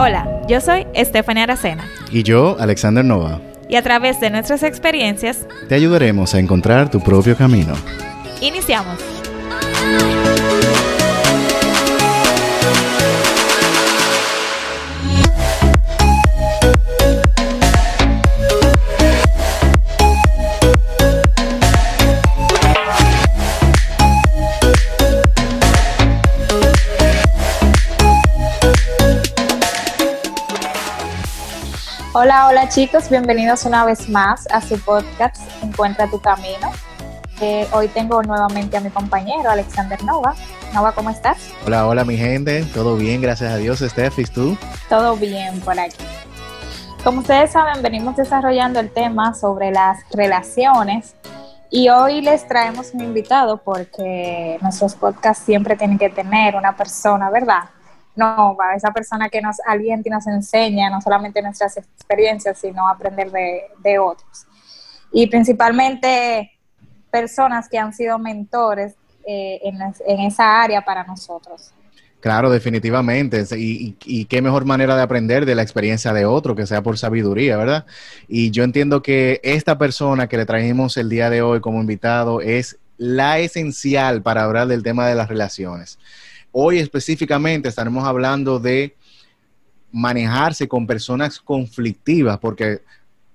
Hola, 0.00 0.42
yo 0.48 0.60
soy 0.60 0.86
Estefania 0.94 1.42
Aracena. 1.42 1.84
Y 2.12 2.22
yo, 2.22 2.56
Alexander 2.60 3.04
Nova. 3.04 3.40
Y 3.68 3.76
a 3.76 3.82
través 3.82 4.20
de 4.20 4.30
nuestras 4.30 4.62
experiencias, 4.62 5.46
te 5.68 5.74
ayudaremos 5.74 6.34
a 6.34 6.38
encontrar 6.38 6.90
tu 6.90 7.00
propio 7.00 7.36
camino. 7.36 7.74
Iniciamos. 8.40 8.98
Hola, 32.20 32.48
hola 32.48 32.68
chicos, 32.68 33.08
bienvenidos 33.08 33.64
una 33.64 33.84
vez 33.84 34.08
más 34.08 34.48
a 34.50 34.60
su 34.60 34.76
podcast 34.80 35.36
Encuentra 35.62 36.10
tu 36.10 36.20
camino. 36.20 36.72
Eh, 37.40 37.64
hoy 37.70 37.86
tengo 37.86 38.20
nuevamente 38.24 38.76
a 38.76 38.80
mi 38.80 38.90
compañero 38.90 39.48
Alexander 39.48 40.02
Nova. 40.02 40.34
Nova, 40.74 40.90
¿cómo 40.90 41.10
estás? 41.10 41.38
Hola, 41.64 41.86
hola 41.86 42.04
mi 42.04 42.16
gente, 42.16 42.64
todo 42.74 42.96
bien, 42.96 43.22
gracias 43.22 43.52
a 43.52 43.56
Dios. 43.56 43.78
Steph, 43.78 44.18
tú? 44.34 44.56
Todo 44.88 45.14
bien 45.14 45.60
por 45.60 45.78
aquí. 45.78 46.04
Como 47.04 47.20
ustedes 47.20 47.52
saben, 47.52 47.84
venimos 47.84 48.16
desarrollando 48.16 48.80
el 48.80 48.90
tema 48.90 49.32
sobre 49.32 49.70
las 49.70 50.00
relaciones 50.10 51.14
y 51.70 51.88
hoy 51.88 52.20
les 52.20 52.48
traemos 52.48 52.94
un 52.94 53.02
invitado 53.02 53.58
porque 53.58 54.58
nuestros 54.60 54.96
podcasts 54.96 55.44
siempre 55.44 55.76
tienen 55.76 55.98
que 55.98 56.10
tener 56.10 56.56
una 56.56 56.76
persona, 56.76 57.30
¿verdad? 57.30 57.70
No, 58.18 58.56
va 58.56 58.74
esa 58.74 58.92
persona 58.92 59.28
que 59.28 59.40
nos 59.40 59.56
alienta 59.64 60.08
y 60.08 60.12
nos 60.12 60.26
enseña 60.26 60.90
no 60.90 61.00
solamente 61.00 61.40
nuestras 61.40 61.76
experiencias, 61.76 62.58
sino 62.58 62.88
aprender 62.88 63.30
de, 63.30 63.98
otros. 63.98 64.46
Y 65.12 65.28
principalmente 65.28 66.50
personas 67.10 67.68
que 67.68 67.78
han 67.78 67.92
sido 67.92 68.18
mentores 68.18 68.94
eh, 69.26 69.60
en, 69.62 70.20
esa 70.20 70.60
área 70.60 70.84
para 70.84 71.04
nosotros. 71.04 71.72
Claro, 72.20 72.50
definitivamente. 72.50 73.44
Y, 73.56 73.96
y, 74.04 74.24
qué 74.24 74.42
mejor 74.42 74.64
manera 74.64 74.96
de 74.96 75.02
aprender 75.02 75.46
de 75.46 75.54
la 75.54 75.62
experiencia 75.62 76.12
de 76.12 76.26
otro, 76.26 76.56
que 76.56 76.66
sea 76.66 76.82
por 76.82 76.98
sabiduría, 76.98 77.56
¿verdad? 77.56 77.86
Y 78.26 78.50
yo 78.50 78.64
entiendo 78.64 79.02
que 79.02 79.40
esta 79.44 79.78
persona 79.78 80.28
que 80.28 80.36
le 80.36 80.44
trajimos 80.44 80.96
el 80.96 81.08
día 81.08 81.30
de 81.30 81.42
hoy 81.42 81.60
como 81.60 81.80
invitado 81.80 82.40
es 82.40 82.78
la 82.96 83.38
esencial 83.38 84.22
para 84.22 84.42
hablar 84.42 84.66
del 84.66 84.82
tema 84.82 85.06
de 85.06 85.14
las 85.14 85.28
relaciones. 85.28 86.00
Hoy 86.52 86.78
específicamente 86.78 87.68
estaremos 87.68 88.04
hablando 88.04 88.58
de 88.58 88.94
manejarse 89.92 90.68
con 90.68 90.86
personas 90.86 91.40
conflictivas, 91.40 92.38
porque 92.38 92.82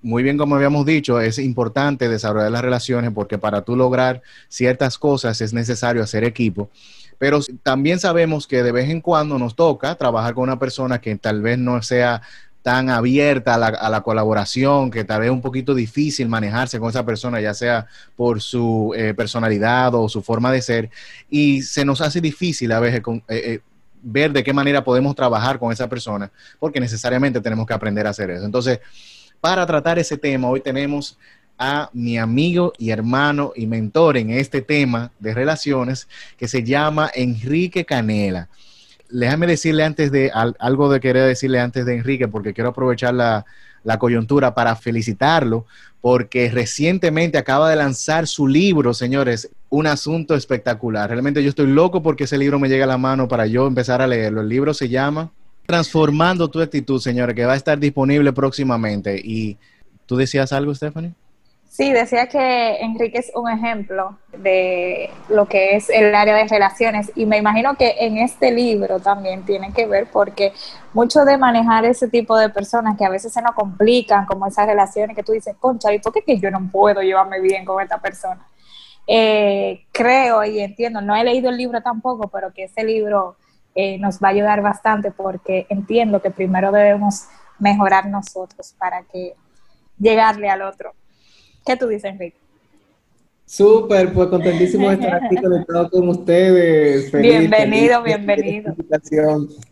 muy 0.02 0.22
bien 0.22 0.36
como 0.36 0.54
habíamos 0.54 0.84
dicho, 0.84 1.18
es 1.18 1.38
importante 1.38 2.08
desarrollar 2.08 2.52
las 2.52 2.62
relaciones 2.62 3.10
porque 3.14 3.38
para 3.38 3.62
tú 3.62 3.74
lograr 3.74 4.22
ciertas 4.48 4.98
cosas 4.98 5.40
es 5.40 5.52
necesario 5.54 6.02
hacer 6.02 6.24
equipo. 6.24 6.68
Pero 7.18 7.40
también 7.62 7.98
sabemos 7.98 8.46
que 8.46 8.62
de 8.62 8.72
vez 8.72 8.90
en 8.90 9.00
cuando 9.00 9.38
nos 9.38 9.56
toca 9.56 9.94
trabajar 9.94 10.34
con 10.34 10.44
una 10.44 10.58
persona 10.58 11.00
que 11.00 11.16
tal 11.16 11.40
vez 11.40 11.58
no 11.58 11.80
sea 11.82 12.20
tan 12.64 12.88
abierta 12.88 13.56
a 13.56 13.90
la, 13.90 14.00
colaboración, 14.00 14.90
que 14.90 15.04
tal 15.04 15.20
vez 15.20 15.26
es 15.26 15.32
un 15.34 15.42
poquito 15.42 15.74
difícil 15.74 16.30
manejarse 16.30 16.80
con 16.80 16.88
esa 16.88 17.04
persona, 17.04 17.38
ya 17.38 17.52
sea 17.52 17.86
por 18.16 18.40
su 18.40 18.94
eh, 18.96 19.12
personalidad 19.12 19.94
o 19.94 20.08
su 20.08 20.22
forma 20.22 20.50
de 20.50 20.62
ser, 20.62 20.90
y 21.28 21.60
se 21.60 21.84
nos 21.84 22.00
hace 22.00 22.22
difícil 22.22 22.72
a 22.72 22.80
veces 22.80 23.02
eh, 23.06 23.22
eh, 23.28 23.60
ver 24.02 24.32
de 24.32 24.42
qué 24.42 24.54
manera 24.54 24.82
podemos 24.82 25.14
trabajar 25.14 25.58
con 25.58 25.72
esa 25.72 25.90
persona, 25.90 26.32
porque 26.58 26.80
necesariamente 26.80 27.38
tenemos 27.42 27.66
que 27.66 27.74
aprender 27.74 28.06
a 28.06 28.10
hacer 28.10 28.30
eso. 28.30 28.46
Entonces, 28.46 28.80
para 29.42 29.66
tratar 29.66 29.98
ese 29.98 30.16
tema, 30.16 30.48
hoy 30.48 30.62
tenemos 30.62 31.18
a 31.58 31.90
mi 31.92 32.16
amigo 32.16 32.72
y 32.78 32.88
hermano 32.88 33.52
y 33.54 33.66
mentor 33.66 34.16
en 34.16 34.30
este 34.30 34.62
tema 34.62 35.12
de 35.18 35.34
relaciones, 35.34 36.08
que 36.38 36.48
se 36.48 36.62
llama 36.62 37.10
Enrique 37.14 37.84
Canela 37.84 38.48
déjame 39.20 39.46
decirle 39.46 39.84
antes 39.84 40.10
de 40.10 40.30
algo 40.58 40.92
de 40.92 41.00
querer 41.00 41.26
decirle 41.26 41.60
antes 41.60 41.86
de 41.86 41.96
Enrique, 41.96 42.28
porque 42.28 42.52
quiero 42.52 42.70
aprovechar 42.70 43.14
la, 43.14 43.44
coyuntura 43.98 44.54
para 44.54 44.76
felicitarlo, 44.76 45.66
porque 46.00 46.50
recientemente 46.50 47.38
acaba 47.38 47.68
de 47.68 47.76
lanzar 47.76 48.26
su 48.26 48.46
libro, 48.46 48.94
señores, 48.94 49.50
un 49.68 49.86
asunto 49.86 50.34
espectacular. 50.34 51.10
Realmente 51.10 51.42
yo 51.42 51.50
estoy 51.50 51.66
loco 51.66 52.02
porque 52.02 52.24
ese 52.24 52.38
libro 52.38 52.58
me 52.58 52.68
llega 52.68 52.84
a 52.84 52.88
la 52.88 52.98
mano 52.98 53.28
para 53.28 53.46
yo 53.46 53.66
empezar 53.66 54.00
a 54.00 54.06
leerlo. 54.06 54.40
El 54.40 54.48
libro 54.48 54.72
se 54.72 54.88
llama 54.88 55.30
Transformando 55.66 56.48
tu 56.48 56.60
actitud, 56.60 57.00
señores, 57.00 57.36
que 57.36 57.44
va 57.44 57.52
a 57.52 57.56
estar 57.56 57.78
disponible 57.78 58.32
próximamente. 58.32 59.20
¿Y 59.22 59.58
tú 60.06 60.16
decías 60.16 60.52
algo, 60.52 60.74
Stephanie? 60.74 61.12
Sí, 61.76 61.92
decía 61.92 62.28
que 62.28 62.76
Enrique 62.76 63.18
es 63.18 63.32
un 63.34 63.50
ejemplo 63.50 64.16
de 64.30 65.10
lo 65.28 65.46
que 65.46 65.74
es 65.74 65.90
el 65.90 66.14
área 66.14 66.36
de 66.36 66.46
relaciones 66.46 67.10
y 67.16 67.26
me 67.26 67.36
imagino 67.36 67.74
que 67.74 67.96
en 67.98 68.16
este 68.16 68.52
libro 68.52 69.00
también 69.00 69.44
tiene 69.44 69.72
que 69.72 69.84
ver 69.86 70.08
porque 70.12 70.52
mucho 70.92 71.24
de 71.24 71.36
manejar 71.36 71.84
ese 71.84 72.06
tipo 72.06 72.38
de 72.38 72.48
personas 72.48 72.96
que 72.96 73.04
a 73.04 73.08
veces 73.10 73.32
se 73.32 73.42
nos 73.42 73.56
complican 73.56 74.24
como 74.24 74.46
esas 74.46 74.66
relaciones 74.68 75.16
que 75.16 75.24
tú 75.24 75.32
dices, 75.32 75.56
concha, 75.58 75.92
¿y 75.92 75.98
por 75.98 76.12
qué 76.12 76.22
que 76.22 76.38
yo 76.38 76.48
no 76.52 76.60
puedo 76.70 77.02
llevarme 77.02 77.40
bien 77.40 77.64
con 77.64 77.82
esta 77.82 78.00
persona? 78.00 78.46
Eh, 79.08 79.84
creo 79.90 80.44
y 80.44 80.60
entiendo, 80.60 81.00
no 81.00 81.16
he 81.16 81.24
leído 81.24 81.50
el 81.50 81.56
libro 81.56 81.82
tampoco, 81.82 82.28
pero 82.28 82.52
que 82.52 82.64
ese 82.64 82.84
libro 82.84 83.34
eh, 83.74 83.98
nos 83.98 84.20
va 84.20 84.28
a 84.28 84.30
ayudar 84.30 84.62
bastante 84.62 85.10
porque 85.10 85.66
entiendo 85.68 86.22
que 86.22 86.30
primero 86.30 86.70
debemos 86.70 87.24
mejorar 87.58 88.06
nosotros 88.06 88.76
para 88.78 89.02
que 89.02 89.34
llegarle 89.98 90.48
al 90.48 90.62
otro. 90.62 90.94
¿Qué 91.64 91.76
tú 91.76 91.88
dices, 91.88 92.04
Enrique? 92.04 92.36
Súper, 93.46 94.10
pues 94.14 94.28
contentísimo 94.28 94.88
de 94.88 94.94
estar 94.94 95.22
aquí 95.22 95.36
conectado 95.36 95.90
con 95.90 96.08
ustedes. 96.08 97.12
bienvenido, 97.12 98.02
bienvenido. 98.02 98.74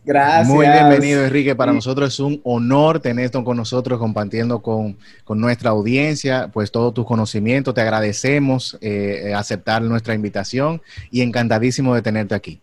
Gracias. 0.05 0.47
Muy 0.47 0.67
bienvenido, 0.67 1.25
Enrique. 1.25 1.57
Para 1.57 1.73
nosotros 1.73 2.13
es 2.13 2.21
un 2.21 2.39
honor 2.45 3.01
tenerte 3.01 3.43
con 3.43 3.57
nosotros, 3.57 3.99
compartiendo 3.99 4.61
con, 4.61 4.99
nuestra 5.29 5.71
audiencia, 5.71 6.51
pues 6.53 6.71
todos 6.71 6.93
tus 6.93 7.07
conocimientos. 7.07 7.73
Te 7.73 7.81
agradecemos 7.81 8.77
eh, 8.83 9.33
aceptar 9.35 9.81
nuestra 9.81 10.15
invitación 10.15 10.83
y 11.11 11.23
encantadísimo 11.23 11.95
de 11.95 12.03
tenerte 12.03 12.35
aquí. 12.35 12.61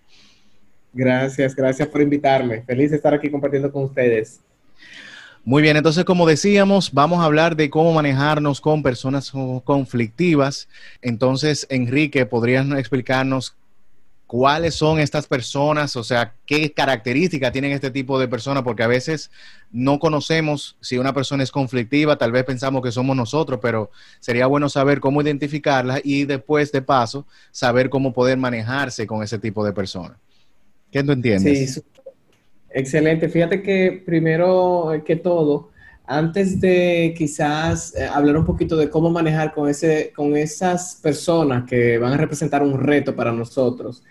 Gracias, 0.94 1.56
gracias 1.56 1.88
por 1.88 2.02
invitarme. 2.02 2.62
Feliz 2.62 2.92
de 2.92 2.98
estar 2.98 3.16
aquí 3.16 3.32
compartiendo 3.32 3.72
con 3.72 3.84
ustedes. 3.86 4.42
Muy 5.46 5.62
bien, 5.62 5.78
entonces 5.78 6.06
como 6.06 6.28
decíamos, 6.28 6.92
vamos 6.94 7.22
a 7.22 7.26
hablar 7.26 7.56
de 7.56 7.70
cómo 7.70 7.94
manejarnos 7.94 8.62
con 8.62 8.84
personas 8.84 9.32
conflictivas. 9.64 10.68
Entonces, 11.02 11.66
Enrique, 11.70 12.26
¿podrías 12.26 12.70
explicarnos 12.78 13.56
cuáles 14.28 14.76
son 14.76 15.00
estas 15.00 15.26
personas? 15.26 15.96
O 15.96 16.04
sea, 16.04 16.36
qué 16.46 16.72
características 16.72 17.52
tienen 17.52 17.72
este 17.72 17.90
tipo 17.90 18.20
de 18.20 18.28
personas, 18.28 18.62
porque 18.62 18.84
a 18.84 18.88
veces 18.88 19.32
no 19.72 19.98
conocemos 19.98 20.78
si 20.82 21.00
una 21.00 21.14
persona 21.14 21.42
es 21.42 21.52
conflictiva, 21.52 22.18
tal 22.18 22.32
vez 22.32 22.44
pensamos 22.44 22.84
que 22.84 22.92
somos 22.92 23.16
nosotros, 23.16 23.60
pero 23.60 23.90
sería 24.20 24.46
bueno 24.46 24.70
saber 24.70 25.00
cómo 25.00 25.22
identificarlas 25.22 26.02
y 26.04 26.26
después 26.26 26.72
de 26.72 26.84
paso 26.84 27.26
saber 27.52 27.90
cómo 27.90 28.14
poder 28.14 28.38
manejarse 28.38 29.08
con 29.08 29.24
ese 29.24 29.40
tipo 29.40 29.66
de 29.66 29.74
personas. 29.74 30.18
¿Qué 30.92 31.04
tú 31.04 31.12
entiendes? 31.12 31.74
Sí, 31.74 31.82
Excelente. 32.72 33.30
Fíjate 33.30 33.62
que 33.62 34.02
primero 34.06 34.92
que 35.06 35.16
todo, 35.16 35.70
antes 36.06 36.60
de 36.60 37.14
quizás 37.18 37.96
eh, 37.96 38.06
hablar 38.06 38.38
un 38.38 38.46
poquito 38.46 38.76
de 38.76 38.90
cómo 38.90 39.10
manejar 39.10 39.54
con, 39.54 39.70
ese, 39.70 40.12
con 40.16 40.36
esas 40.36 41.00
personas 41.02 41.66
que 41.68 41.98
van 41.98 42.14
a 42.14 42.18
representar 42.18 42.64
un 42.64 42.80
reto 42.80 43.16
para 43.16 43.32
nosotros, 43.32 44.04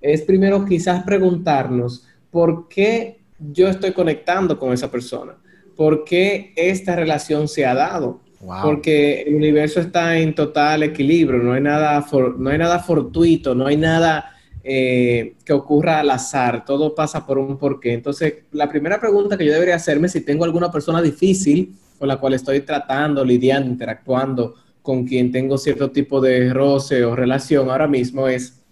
es 0.00 0.22
primero 0.22 0.64
quizás 0.64 1.02
preguntarnos 1.04 2.06
por 2.30 2.68
qué 2.68 3.20
yo 3.38 3.68
estoy 3.68 3.92
conectando 3.92 4.58
con 4.58 4.72
esa 4.72 4.90
persona, 4.90 5.34
por 5.76 6.04
qué 6.04 6.52
esta 6.56 6.96
relación 6.96 7.48
se 7.48 7.66
ha 7.66 7.74
dado. 7.74 8.20
Porque 8.62 9.22
el 9.22 9.36
universo 9.36 9.80
está 9.80 10.18
en 10.18 10.34
total 10.34 10.82
equilibrio, 10.82 11.42
no 11.42 11.54
hay 11.54 11.62
nada, 11.62 12.04
no 12.36 12.50
hay 12.50 12.58
nada 12.58 12.78
fortuito, 12.78 13.54
no 13.54 13.66
hay 13.66 13.78
nada 13.78 14.33
eh, 14.66 15.34
que 15.44 15.52
ocurra 15.52 16.00
al 16.00 16.08
azar, 16.08 16.64
todo 16.64 16.94
pasa 16.94 17.26
por 17.26 17.36
un 17.36 17.58
porqué. 17.58 17.92
Entonces, 17.92 18.44
la 18.52 18.66
primera 18.66 18.98
pregunta 18.98 19.36
que 19.36 19.44
yo 19.44 19.52
debería 19.52 19.74
hacerme 19.74 20.08
si 20.08 20.22
tengo 20.22 20.42
alguna 20.42 20.72
persona 20.72 21.02
difícil 21.02 21.76
con 21.98 22.08
la 22.08 22.16
cual 22.16 22.32
estoy 22.32 22.62
tratando, 22.62 23.22
lidiando, 23.26 23.68
interactuando, 23.68 24.54
con 24.80 25.04
quien 25.04 25.30
tengo 25.30 25.58
cierto 25.58 25.90
tipo 25.90 26.18
de 26.18 26.52
roce 26.54 27.04
o 27.04 27.14
relación 27.14 27.68
ahora 27.68 27.86
mismo 27.86 28.26
es, 28.26 28.64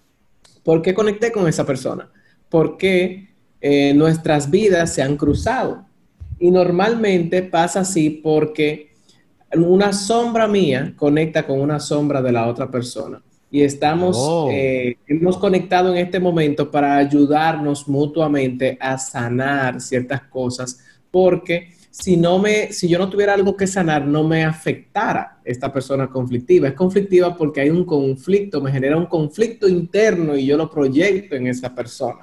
¿por 0.63 0.81
qué 0.81 0.95
conecté 0.95 1.31
con 1.31 1.47
esa 1.47 1.67
persona? 1.67 2.11
¿Por 2.49 2.79
qué 2.79 3.29
eh, 3.61 3.93
nuestras 3.93 4.51
vidas 4.51 4.95
se 4.95 5.03
han 5.03 5.19
cruzado? 5.19 5.85
Y 6.39 6.51
normalmente 6.51 7.43
pasa 7.43 7.81
así 7.81 8.09
porque 8.09 8.95
una 9.55 9.93
sombra 9.93 10.49
mía 10.49 10.95
conecta 10.97 11.47
con 11.47 11.61
una 11.61 11.79
sombra 11.79 12.23
de 12.23 12.33
la 12.33 12.49
otra 12.49 12.71
persona 12.71 13.23
y 13.53 13.63
estamos, 13.63 14.17
Oh. 14.19 14.49
eh, 14.51 14.97
hemos 15.07 15.37
conectado 15.37 15.93
en 15.93 15.99
este 15.99 16.19
momento 16.19 16.71
para 16.71 16.97
ayudarnos 16.97 17.87
mutuamente 17.87 18.79
a 18.81 18.97
sanar 18.97 19.79
ciertas 19.81 20.23
cosas, 20.23 20.81
porque 21.11 21.69
si 21.91 22.17
no 22.17 22.39
me, 22.39 22.73
si 22.73 22.89
yo 22.89 22.99
no 22.99 23.11
tuviera 23.11 23.35
algo 23.35 23.55
que 23.55 23.67
sanar, 23.67 24.07
no 24.07 24.25
me 24.25 24.43
afectara 24.43 25.39
esta 25.45 25.71
persona 25.71 26.09
conflictiva. 26.09 26.69
Es 26.69 26.75
conflictiva 26.75 27.37
porque 27.37 27.61
hay 27.61 27.69
un 27.69 27.85
conflicto, 27.85 28.63
me 28.63 28.73
genera 28.73 28.97
un 28.97 29.05
conflicto 29.05 29.69
interno 29.69 30.35
y 30.35 30.47
yo 30.47 30.57
lo 30.57 30.71
proyecto 30.71 31.37
en 31.37 31.49
esa 31.49 31.75
persona. 31.75 32.21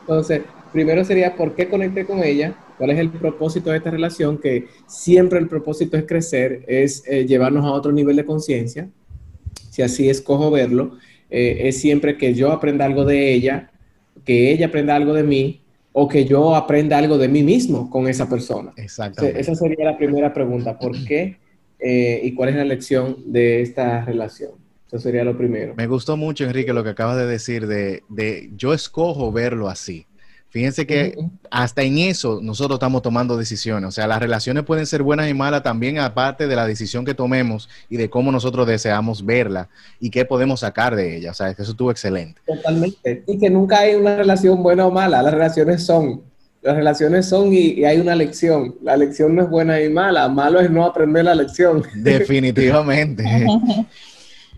Entonces, 0.00 0.40
primero 0.72 1.04
sería 1.04 1.36
por 1.36 1.54
qué 1.54 1.68
conecté 1.68 2.06
con 2.06 2.24
ella, 2.24 2.54
cuál 2.78 2.92
es 2.92 2.98
el 2.98 3.10
propósito 3.10 3.68
de 3.70 3.76
esta 3.76 3.90
relación, 3.90 4.38
que 4.38 4.68
siempre 4.86 5.38
el 5.38 5.46
propósito 5.48 5.98
es 5.98 6.04
crecer, 6.06 6.64
es 6.66 7.02
eh, 7.06 7.26
llevarnos 7.26 7.66
a 7.66 7.72
otro 7.72 7.92
nivel 7.92 8.16
de 8.16 8.24
conciencia, 8.24 8.88
si 9.70 9.80
así 9.80 10.10
escojo 10.10 10.50
verlo, 10.50 10.98
eh, 11.30 11.62
es 11.62 11.80
siempre 11.80 12.18
que 12.18 12.34
yo 12.34 12.52
aprenda 12.52 12.84
algo 12.84 13.06
de 13.06 13.32
ella, 13.32 13.70
que 14.24 14.52
ella 14.52 14.66
aprenda 14.66 14.94
algo 14.94 15.14
de 15.14 15.22
mí, 15.22 15.62
o 15.92 16.08
que 16.08 16.24
yo 16.24 16.54
aprenda 16.54 16.98
algo 16.98 17.18
de 17.18 17.28
mí 17.28 17.42
mismo 17.42 17.90
con 17.90 18.06
esa 18.08 18.28
persona. 18.28 18.72
Exactamente. 18.76 19.40
Esa 19.40 19.54
sería 19.54 19.84
la 19.84 19.96
primera 19.96 20.32
pregunta, 20.32 20.78
¿por 20.78 20.92
qué 21.04 21.38
eh, 21.78 22.20
y 22.22 22.34
cuál 22.34 22.50
es 22.50 22.56
la 22.56 22.64
lección 22.64 23.16
de 23.26 23.62
esta 23.62 24.04
relación? 24.04 24.52
Eso 24.86 24.98
sería 24.98 25.24
lo 25.24 25.36
primero. 25.36 25.74
Me 25.76 25.86
gustó 25.86 26.16
mucho, 26.16 26.44
Enrique, 26.44 26.72
lo 26.72 26.82
que 26.82 26.90
acabas 26.90 27.16
de 27.16 27.26
decir 27.26 27.66
de, 27.66 28.02
de 28.08 28.50
yo 28.56 28.74
escojo 28.74 29.32
verlo 29.32 29.68
así. 29.68 30.06
Fíjense 30.50 30.84
que 30.84 31.16
hasta 31.48 31.82
en 31.82 31.98
eso 31.98 32.40
nosotros 32.42 32.76
estamos 32.76 33.02
tomando 33.02 33.36
decisiones. 33.36 33.88
O 33.88 33.92
sea, 33.92 34.08
las 34.08 34.18
relaciones 34.18 34.64
pueden 34.64 34.84
ser 34.84 35.04
buenas 35.04 35.30
y 35.30 35.34
malas 35.34 35.62
también 35.62 35.98
aparte 35.98 36.48
de 36.48 36.56
la 36.56 36.66
decisión 36.66 37.04
que 37.04 37.14
tomemos 37.14 37.68
y 37.88 37.96
de 37.96 38.10
cómo 38.10 38.32
nosotros 38.32 38.66
deseamos 38.66 39.24
verla 39.24 39.68
y 40.00 40.10
qué 40.10 40.24
podemos 40.24 40.60
sacar 40.60 40.96
de 40.96 41.16
ella. 41.16 41.30
O 41.30 41.34
sea, 41.34 41.50
eso 41.50 41.62
estuvo 41.70 41.92
excelente. 41.92 42.40
Totalmente. 42.44 43.22
Y 43.28 43.38
que 43.38 43.48
nunca 43.48 43.78
hay 43.78 43.94
una 43.94 44.16
relación 44.16 44.60
buena 44.60 44.86
o 44.86 44.90
mala, 44.90 45.22
las 45.22 45.32
relaciones 45.32 45.84
son. 45.84 46.22
Las 46.62 46.76
relaciones 46.76 47.26
son 47.26 47.54
y, 47.54 47.74
y 47.74 47.84
hay 47.84 48.00
una 48.00 48.16
lección. 48.16 48.74
La 48.82 48.96
lección 48.96 49.36
no 49.36 49.42
es 49.42 49.48
buena 49.48 49.80
y 49.80 49.88
mala, 49.88 50.28
malo 50.28 50.60
es 50.60 50.68
no 50.68 50.84
aprender 50.84 51.24
la 51.24 51.34
lección. 51.36 51.84
Definitivamente. 51.94 53.24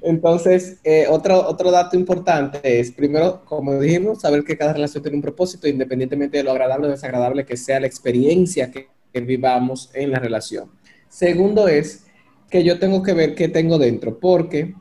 Entonces, 0.05 0.79
eh, 0.85 1.07
otro, 1.09 1.47
otro 1.47 1.71
dato 1.71 1.97
importante 1.97 2.81
es, 2.81 2.91
primero, 2.91 3.45
como 3.45 3.79
dijimos, 3.79 4.21
saber 4.21 4.43
que 4.45 4.57
cada 4.59 4.73
relación 4.73 5.03
tiene 5.03 5.17
un 5.17 5.23
propósito, 5.23 5.69
independientemente 5.69 6.39
de 6.39 6.45
lo 6.45 6.51
agradable 6.51 6.89
o 6.89 6.91
desagradable 6.91 7.45
que 7.45 7.57
sea 7.57 7.79
la 7.81 7.87
experiencia 7.87 8.71
que, 8.71 8.89
que 9.13 9.21
vivamos 9.21 9.91
en 9.95 10.11
la 10.11 10.19
relación. 10.19 10.71
Segundo 11.09 11.69
es 11.69 12.07
que 12.51 12.65
yo 12.65 12.79
tengo 12.79 13.03
que 13.03 13.13
ver 13.15 13.35
qué 13.35 13.49
tengo 13.49 13.79
dentro, 13.79 14.19
porque, 14.19 14.75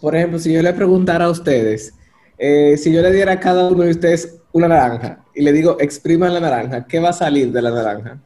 por 0.00 0.16
ejemplo, 0.16 0.38
si 0.38 0.52
yo 0.52 0.62
le 0.62 0.72
preguntara 0.72 1.26
a 1.26 1.30
ustedes, 1.30 1.94
eh, 2.38 2.76
si 2.76 2.92
yo 2.92 3.02
le 3.02 3.12
diera 3.12 3.32
a 3.32 3.40
cada 3.40 3.68
uno 3.68 3.84
de 3.84 3.90
ustedes 3.90 4.38
una 4.52 4.68
naranja 4.68 5.24
y 5.34 5.42
le 5.42 5.52
digo, 5.52 5.76
expriman 5.80 6.34
la 6.34 6.40
naranja, 6.40 6.86
¿qué 6.86 6.98
va 6.98 7.10
a 7.10 7.12
salir 7.12 7.52
de 7.52 7.62
la 7.62 7.70
naranja? 7.70 8.18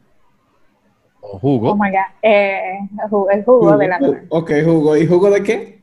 O 1.21 1.35
Oh 1.35 1.39
jugo. 1.39 1.75
my 1.75 1.89
God. 1.91 1.97
Eh, 2.23 2.79
el 3.31 3.43
jugo 3.45 3.77
de 3.77 3.87
la 3.87 3.99
naranja. 3.99 4.23
Ok, 4.29 4.51
jugo. 4.65 4.97
¿Y 4.97 5.05
jugo 5.07 5.29
de 5.29 5.43
qué? 5.43 5.80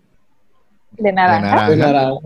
De 0.99 1.13
naranja. 1.13 1.71
De 1.71 1.77
naranja. 1.77 2.17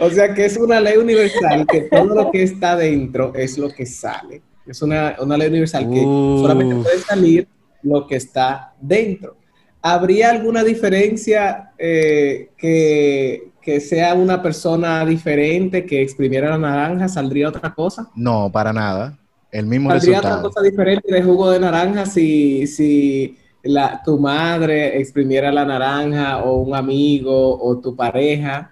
O 0.00 0.10
sea 0.10 0.32
que 0.34 0.44
es 0.46 0.56
una 0.56 0.80
ley 0.80 0.96
universal 0.96 1.66
que 1.66 1.82
todo 1.82 2.14
lo 2.14 2.30
que 2.30 2.42
está 2.42 2.76
dentro 2.76 3.32
es 3.34 3.58
lo 3.58 3.68
que 3.68 3.86
sale. 3.86 4.42
Es 4.66 4.80
una, 4.82 5.16
una 5.20 5.36
ley 5.36 5.48
universal 5.48 5.88
que 5.90 6.00
Uf. 6.00 6.42
solamente 6.42 6.76
puede 6.76 6.98
salir 6.98 7.48
lo 7.82 8.06
que 8.06 8.16
está 8.16 8.72
dentro. 8.80 9.36
¿Habría 9.82 10.30
alguna 10.30 10.62
diferencia 10.62 11.72
eh, 11.76 12.50
que, 12.56 13.50
que 13.60 13.80
sea 13.80 14.14
una 14.14 14.40
persona 14.40 15.04
diferente 15.04 15.84
que 15.84 16.00
exprimiera 16.00 16.50
la 16.50 16.58
naranja? 16.58 17.08
¿Saldría 17.08 17.48
otra 17.48 17.74
cosa? 17.74 18.08
No, 18.14 18.50
para 18.52 18.72
nada. 18.72 19.18
El 19.50 19.66
mismo 19.66 19.90
¿Saldría 19.90 20.18
otra 20.18 20.30
resultado. 20.30 20.54
cosa 20.54 20.62
diferente 20.62 21.12
de 21.12 21.22
jugo 21.22 21.50
de 21.50 21.60
naranja 21.60 22.06
si, 22.06 22.66
si 22.66 23.36
la, 23.62 24.02
tu 24.04 24.18
madre 24.18 24.98
exprimiera 24.98 25.50
la 25.52 25.64
naranja 25.64 26.42
o 26.44 26.56
un 26.62 26.74
amigo 26.74 27.58
o 27.62 27.78
tu 27.78 27.94
pareja? 27.96 28.70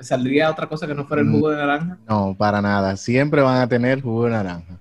¿Saldría 0.00 0.50
otra 0.50 0.68
cosa 0.68 0.86
que 0.86 0.94
no 0.94 1.06
fuera 1.06 1.22
el 1.22 1.28
Mm. 1.28 1.34
jugo 1.34 1.50
de 1.50 1.56
naranja? 1.56 1.98
No, 2.08 2.34
para 2.36 2.60
nada. 2.60 2.96
Siempre 2.96 3.40
van 3.42 3.60
a 3.60 3.68
tener 3.68 4.00
jugo 4.02 4.24
de 4.24 4.30
naranja. 4.30 4.78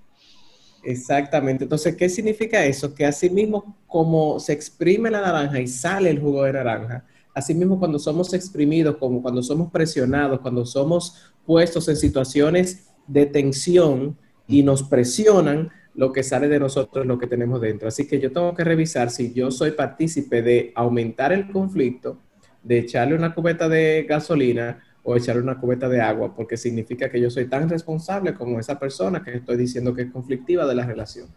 Exactamente. 0.84 1.66
Entonces, 1.66 1.96
¿qué 1.96 2.08
significa 2.10 2.64
eso? 2.66 2.94
Que 2.94 3.06
así 3.06 3.30
mismo 3.30 3.76
como 3.88 4.40
se 4.40 4.54
exprime 4.54 5.12
la 5.12 5.22
naranja 5.22 5.60
y 5.60 5.68
sale 5.68 6.10
el 6.10 6.20
jugo 6.20 6.44
de 6.44 6.54
naranja, 6.54 7.04
así 7.34 7.54
mismo 7.54 7.78
cuando 7.78 8.00
somos 8.00 8.34
exprimidos, 8.34 8.96
como 8.98 9.22
cuando 9.22 9.44
somos 9.44 9.70
presionados, 9.72 10.40
cuando 10.40 10.66
somos 10.66 11.32
puestos 11.46 11.88
en 11.90 11.98
situaciones 11.98 12.88
de 13.06 13.26
tensión 13.26 14.18
y 14.48 14.64
nos 14.64 14.82
presionan, 14.84 15.70
lo 15.98 16.14
que 16.14 16.22
sale 16.24 16.48
de 16.48 16.60
nosotros 16.60 17.04
es 17.04 17.08
lo 17.08 17.18
que 17.18 17.26
tenemos 17.28 17.60
dentro. 17.60 17.88
Así 17.88 18.08
que 18.08 18.20
yo 18.20 18.32
tengo 18.32 18.54
que 18.54 18.64
revisar 18.64 19.10
si 19.10 19.34
yo 19.34 19.50
soy 19.52 19.72
partícipe 19.72 20.42
de 20.44 20.72
aumentar 20.76 21.34
el 21.34 21.52
conflicto, 21.52 22.20
de 22.62 22.80
echarle 22.80 23.16
una 23.16 23.34
cubeta 23.34 23.68
de 23.68 24.06
gasolina 24.08 24.80
o 25.02 25.16
echarle 25.16 25.42
una 25.42 25.60
cubeta 25.60 25.90
de 25.90 26.00
agua, 26.00 26.36
porque 26.36 26.56
significa 26.56 27.10
que 27.10 27.20
yo 27.20 27.32
soy 27.32 27.46
tan 27.46 27.68
responsable 27.68 28.36
como 28.36 28.60
esa 28.60 28.78
persona 28.78 29.24
que 29.24 29.36
estoy 29.38 29.58
diciendo 29.58 29.94
que 29.94 30.04
es 30.04 30.12
conflictiva 30.12 30.68
de 30.68 30.76
la 30.76 30.86
relación. 30.86 31.30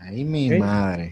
Ay, 0.00 0.24
mi 0.24 0.50
madre. 0.58 1.10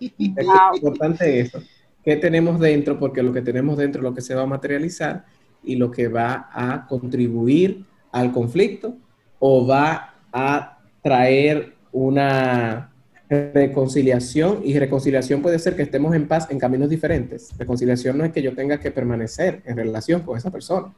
Es 0.00 0.12
Wow. 0.18 0.74
importante 0.74 1.38
eso. 1.38 1.62
¿Qué 2.02 2.16
tenemos 2.16 2.58
dentro? 2.58 2.98
Porque 2.98 3.22
lo 3.22 3.32
que 3.32 3.42
tenemos 3.42 3.78
dentro 3.78 4.00
es 4.00 4.02
lo 4.02 4.14
que 4.14 4.22
se 4.22 4.34
va 4.34 4.42
a 4.42 4.46
materializar 4.46 5.24
y 5.62 5.76
lo 5.76 5.90
que 5.92 6.08
va 6.08 6.48
a 6.52 6.84
contribuir 6.88 7.84
al 8.10 8.32
conflicto 8.32 8.96
o 9.38 9.64
va 9.64 10.14
a 10.32 10.78
traer 11.02 11.71
una 11.92 12.92
reconciliación 13.28 14.60
y 14.64 14.78
reconciliación 14.78 15.40
puede 15.40 15.58
ser 15.58 15.74
que 15.74 15.82
estemos 15.82 16.14
en 16.14 16.28
paz 16.28 16.48
en 16.50 16.58
caminos 16.58 16.90
diferentes. 16.90 17.50
Reconciliación 17.58 18.18
no 18.18 18.24
es 18.24 18.32
que 18.32 18.42
yo 18.42 18.54
tenga 18.54 18.78
que 18.78 18.90
permanecer 18.90 19.62
en 19.64 19.76
relación 19.76 20.22
con 20.22 20.36
esa 20.36 20.50
persona. 20.50 20.92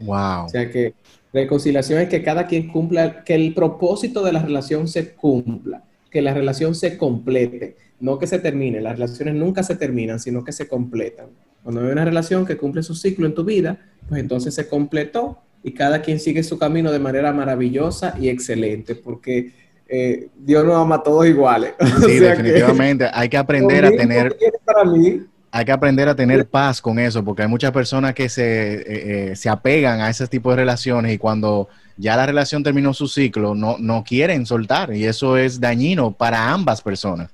Wow. 0.00 0.44
O 0.44 0.48
sea 0.48 0.70
que 0.70 0.94
reconciliación 1.32 2.00
es 2.00 2.08
que 2.08 2.22
cada 2.22 2.46
quien 2.46 2.68
cumpla, 2.68 3.24
que 3.24 3.34
el 3.34 3.54
propósito 3.54 4.24
de 4.24 4.32
la 4.32 4.42
relación 4.42 4.86
se 4.86 5.14
cumpla, 5.14 5.82
que 6.10 6.22
la 6.22 6.34
relación 6.34 6.74
se 6.74 6.96
complete, 6.96 7.76
no 8.00 8.18
que 8.18 8.26
se 8.26 8.38
termine. 8.38 8.80
Las 8.80 8.94
relaciones 8.94 9.34
nunca 9.34 9.62
se 9.62 9.76
terminan, 9.76 10.20
sino 10.20 10.44
que 10.44 10.52
se 10.52 10.68
completan. 10.68 11.26
Cuando 11.62 11.80
hay 11.80 11.92
una 11.92 12.04
relación 12.04 12.44
que 12.44 12.56
cumple 12.56 12.82
su 12.82 12.94
ciclo 12.94 13.26
en 13.26 13.34
tu 13.34 13.44
vida, 13.44 13.78
pues 14.08 14.20
entonces 14.20 14.54
se 14.54 14.68
completó 14.68 15.38
y 15.62 15.72
cada 15.72 16.02
quien 16.02 16.18
sigue 16.18 16.42
su 16.42 16.58
camino 16.58 16.90
de 16.90 16.98
manera 16.98 17.32
maravillosa 17.32 18.16
y 18.20 18.28
excelente, 18.28 18.96
porque 18.96 19.52
eh, 19.88 20.28
Dios 20.36 20.64
nos 20.64 20.76
ama 20.76 20.96
a 20.96 21.02
todos 21.02 21.26
iguales. 21.26 21.74
O 21.80 22.00
Sí, 22.00 22.18
que 22.18 22.20
definitivamente. 22.20 23.08
Hay 23.12 23.28
que 23.28 23.36
aprender 23.36 23.84
a 23.84 23.90
tener 23.90 24.36
para 24.64 24.84
mí, 24.84 25.22
hay 25.54 25.66
que 25.66 25.72
aprender 25.72 26.08
a 26.08 26.16
tener 26.16 26.48
paz 26.48 26.80
con 26.80 26.98
eso, 26.98 27.22
porque 27.22 27.42
hay 27.42 27.48
muchas 27.48 27.72
personas 27.72 28.14
que 28.14 28.30
se, 28.30 28.42
eh, 28.42 28.84
eh, 29.32 29.36
se 29.36 29.50
apegan 29.50 30.00
a 30.00 30.08
ese 30.08 30.26
tipo 30.26 30.48
de 30.48 30.56
relaciones 30.56 31.12
y 31.12 31.18
cuando 31.18 31.68
ya 31.98 32.16
la 32.16 32.24
relación 32.24 32.62
terminó 32.62 32.94
su 32.94 33.06
ciclo, 33.06 33.54
no, 33.54 33.76
no 33.78 34.02
quieren 34.02 34.46
soltar 34.46 34.94
y 34.94 35.04
eso 35.04 35.36
es 35.36 35.60
dañino 35.60 36.10
para 36.10 36.50
ambas 36.50 36.80
personas. 36.80 37.30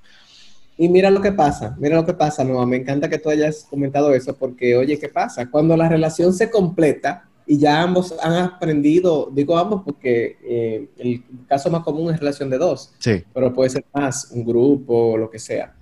Y 0.77 0.89
mira 0.89 1.11
lo 1.11 1.23
que 1.23 1.31
pasa, 1.31 1.77
mira 1.79 1.95
lo 1.95 2.05
que 2.05 2.13
pasa, 2.13 2.43
Noah. 2.43 2.67
Me 2.67 2.77
encanta 2.77 3.09
que 3.09 3.19
tú 3.19 3.31
hayas 3.31 3.67
comentado 3.71 4.13
eso 4.13 4.37
porque, 4.37 4.77
oye, 4.77 4.99
¿qué 4.99 5.09
pasa? 5.09 5.49
Cuando 5.49 5.77
la 5.77 5.89
relación 5.89 6.33
se 6.33 6.51
completa 6.51 7.28
y 7.49 7.57
ya 7.57 7.83
ambos 7.83 8.15
han 8.23 8.35
aprendido, 8.35 9.31
digo 9.33 9.57
ambos 9.57 9.83
porque 9.83 10.37
eh, 10.45 10.89
el 10.99 11.25
caso 11.49 11.71
más 11.71 11.83
común 11.83 12.13
es 12.13 12.21
relación 12.21 12.51
de 12.51 12.59
dos, 12.59 12.93
Sí, 12.99 13.25
pero 13.33 13.55
puede 13.55 13.71
ser 13.71 13.87
más, 13.95 14.31
un 14.33 14.45
grupo, 14.45 15.17
lo 15.17 15.31
que 15.31 15.39
sea, 15.39 15.75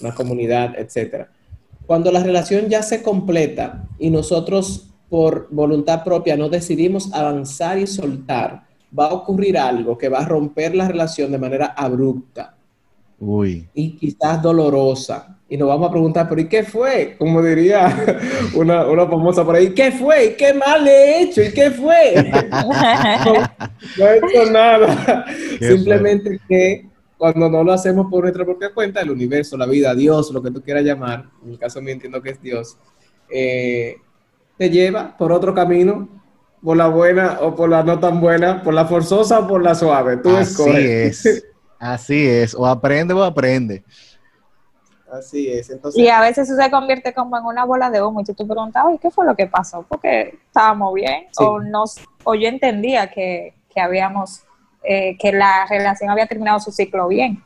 una 0.00 0.14
comunidad, 0.14 0.78
etcétera. 0.78 1.28
Cuando 1.84 2.12
la 2.12 2.22
relación 2.22 2.68
ya 2.68 2.82
se 2.82 3.02
completa 3.02 3.88
y 3.98 4.08
nosotros 4.08 4.86
por 5.08 5.48
voluntad 5.50 6.04
propia 6.04 6.36
no 6.36 6.48
decidimos 6.48 7.12
avanzar 7.12 7.76
y 7.78 7.88
soltar, 7.88 8.62
va 8.96 9.06
a 9.06 9.12
ocurrir 9.12 9.58
algo 9.58 9.98
que 9.98 10.08
va 10.08 10.20
a 10.20 10.28
romper 10.28 10.76
la 10.76 10.86
relación 10.86 11.32
de 11.32 11.38
manera 11.38 11.74
abrupta 11.76 12.54
uy, 13.18 13.68
y 13.74 13.96
quizás 13.96 14.40
dolorosa. 14.40 15.36
Y 15.52 15.56
nos 15.56 15.66
vamos 15.66 15.88
a 15.88 15.90
preguntar, 15.90 16.28
pero 16.28 16.40
¿y 16.40 16.46
qué 16.46 16.62
fue? 16.62 17.16
Como 17.18 17.42
diría 17.42 17.92
una, 18.54 18.86
una 18.86 19.08
famosa 19.08 19.44
por 19.44 19.56
ahí, 19.56 19.74
¿qué 19.74 19.90
fue? 19.90 20.26
¿Y 20.26 20.36
qué 20.36 20.54
mal 20.54 20.84
le 20.84 20.92
he 20.92 21.22
hecho? 21.22 21.42
¿Y 21.42 21.52
qué 21.52 21.72
fue? 21.72 22.14
no, 22.52 23.32
no 23.98 24.06
he 24.06 24.18
hecho 24.18 24.50
nada. 24.52 25.24
Qué 25.58 25.72
Simplemente 25.72 26.40
que 26.48 26.88
cuando 27.18 27.50
no 27.50 27.64
lo 27.64 27.72
hacemos 27.72 28.06
por 28.08 28.22
nuestra 28.22 28.44
propia 28.44 28.72
cuenta, 28.72 29.00
el 29.00 29.10
universo, 29.10 29.56
la 29.56 29.66
vida, 29.66 29.92
Dios, 29.92 30.30
lo 30.30 30.40
que 30.40 30.52
tú 30.52 30.62
quieras 30.62 30.84
llamar, 30.84 31.24
en 31.44 31.50
el 31.50 31.58
caso 31.58 31.82
mío 31.82 31.94
entiendo 31.94 32.22
que 32.22 32.30
es 32.30 32.40
Dios, 32.40 32.78
eh, 33.28 33.96
te 34.56 34.70
lleva 34.70 35.16
por 35.16 35.32
otro 35.32 35.52
camino, 35.52 36.08
por 36.62 36.76
la 36.76 36.86
buena 36.86 37.38
o 37.40 37.56
por 37.56 37.68
la 37.68 37.82
no 37.82 37.98
tan 37.98 38.20
buena, 38.20 38.62
por 38.62 38.72
la 38.72 38.84
forzosa 38.84 39.40
o 39.40 39.48
por 39.48 39.64
la 39.64 39.74
suave. 39.74 40.18
Tú 40.18 40.30
así 40.30 40.52
escoges. 40.52 41.26
es, 41.26 41.44
así 41.80 42.24
es, 42.24 42.54
o 42.54 42.64
aprende 42.64 43.14
o 43.14 43.24
aprende. 43.24 43.82
Así 45.10 45.50
es. 45.50 45.70
Entonces, 45.70 46.00
y 46.00 46.08
a 46.08 46.20
veces 46.20 46.48
eso 46.48 46.60
se 46.60 46.70
convierte 46.70 47.12
como 47.12 47.36
en 47.36 47.44
una 47.44 47.64
bola 47.64 47.90
de 47.90 48.02
humo 48.02 48.20
y 48.20 48.24
tú 48.24 48.34
te 48.34 48.44
preguntas, 48.44 48.84
¿qué 49.00 49.10
fue 49.10 49.26
lo 49.26 49.34
que 49.34 49.46
pasó? 49.46 49.84
Porque 49.88 50.38
estábamos 50.46 50.94
bien 50.94 51.26
o, 51.38 51.60
nos, 51.60 51.96
o 52.24 52.34
yo 52.34 52.48
entendía 52.48 53.10
que, 53.10 53.54
que 53.74 53.80
habíamos, 53.80 54.42
eh, 54.82 55.16
que 55.18 55.32
la 55.32 55.66
relación 55.68 56.10
había 56.10 56.26
terminado 56.26 56.60
su 56.60 56.70
ciclo 56.70 57.08
bien. 57.08 57.42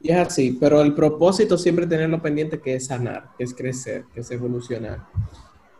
Y 0.00 0.10
es 0.10 0.16
así, 0.18 0.56
pero 0.60 0.82
el 0.82 0.94
propósito 0.94 1.56
siempre 1.56 1.86
tenerlo 1.86 2.20
pendiente 2.20 2.60
que 2.60 2.74
es 2.74 2.86
sanar, 2.86 3.30
que 3.36 3.44
es 3.44 3.54
crecer, 3.54 4.04
que 4.12 4.20
es 4.20 4.30
evolucionar. 4.30 5.00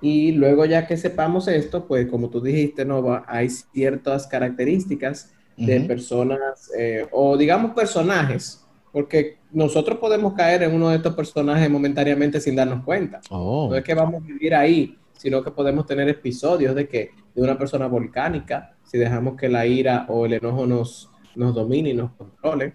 Y 0.00 0.33
luego 0.33 0.64
ya 0.64 0.87
que 0.87 0.97
sepamos 0.97 1.49
esto, 1.49 1.87
pues 1.87 2.09
como 2.09 2.28
tú 2.28 2.40
dijiste, 2.40 2.85
Nova, 2.85 3.25
hay 3.26 3.49
ciertas 3.50 4.26
características 4.26 5.33
de 5.57 5.81
personas 5.81 6.71
eh, 6.76 7.07
o 7.12 7.37
digamos 7.37 7.73
personajes, 7.73 8.65
porque 8.97 9.37
nosotros 9.53 9.99
podemos 9.99 10.33
caer 10.33 10.62
en 10.62 10.75
uno 10.75 10.88
de 10.88 10.97
estos 10.97 11.15
personajes 11.15 11.69
momentáneamente 11.69 12.41
sin 12.41 12.57
darnos 12.57 12.83
cuenta. 12.83 13.21
Oh. 13.29 13.69
No 13.69 13.76
es 13.76 13.85
que 13.85 13.93
vamos 13.93 14.23
a 14.23 14.26
vivir 14.26 14.55
ahí, 14.55 14.97
sino 15.12 15.45
que 15.45 15.50
podemos 15.50 15.85
tener 15.85 16.09
episodios 16.09 16.75
de 16.75 16.88
que 16.88 17.11
de 17.35 17.43
una 17.43 17.59
persona 17.59 17.88
volcánica, 17.88 18.75
si 18.85 18.97
dejamos 18.97 19.37
que 19.37 19.50
la 19.50 19.67
ira 19.67 20.07
o 20.09 20.25
el 20.25 20.33
enojo 20.33 20.67
nos, 20.67 21.11
nos 21.35 21.55
domine 21.55 21.91
y 21.91 21.93
nos 21.93 22.12
controle. 22.12 22.73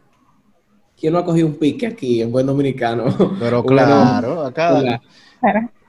¿Quién 0.95 1.13
no 1.13 1.17
ha 1.17 1.25
cogido 1.25 1.47
un 1.47 1.55
pique 1.55 1.87
aquí 1.87 2.21
en 2.21 2.31
buen 2.31 2.45
dominicano? 2.45 3.05
Pero 3.39 3.63
claro, 3.65 4.45
acá. 4.45 5.01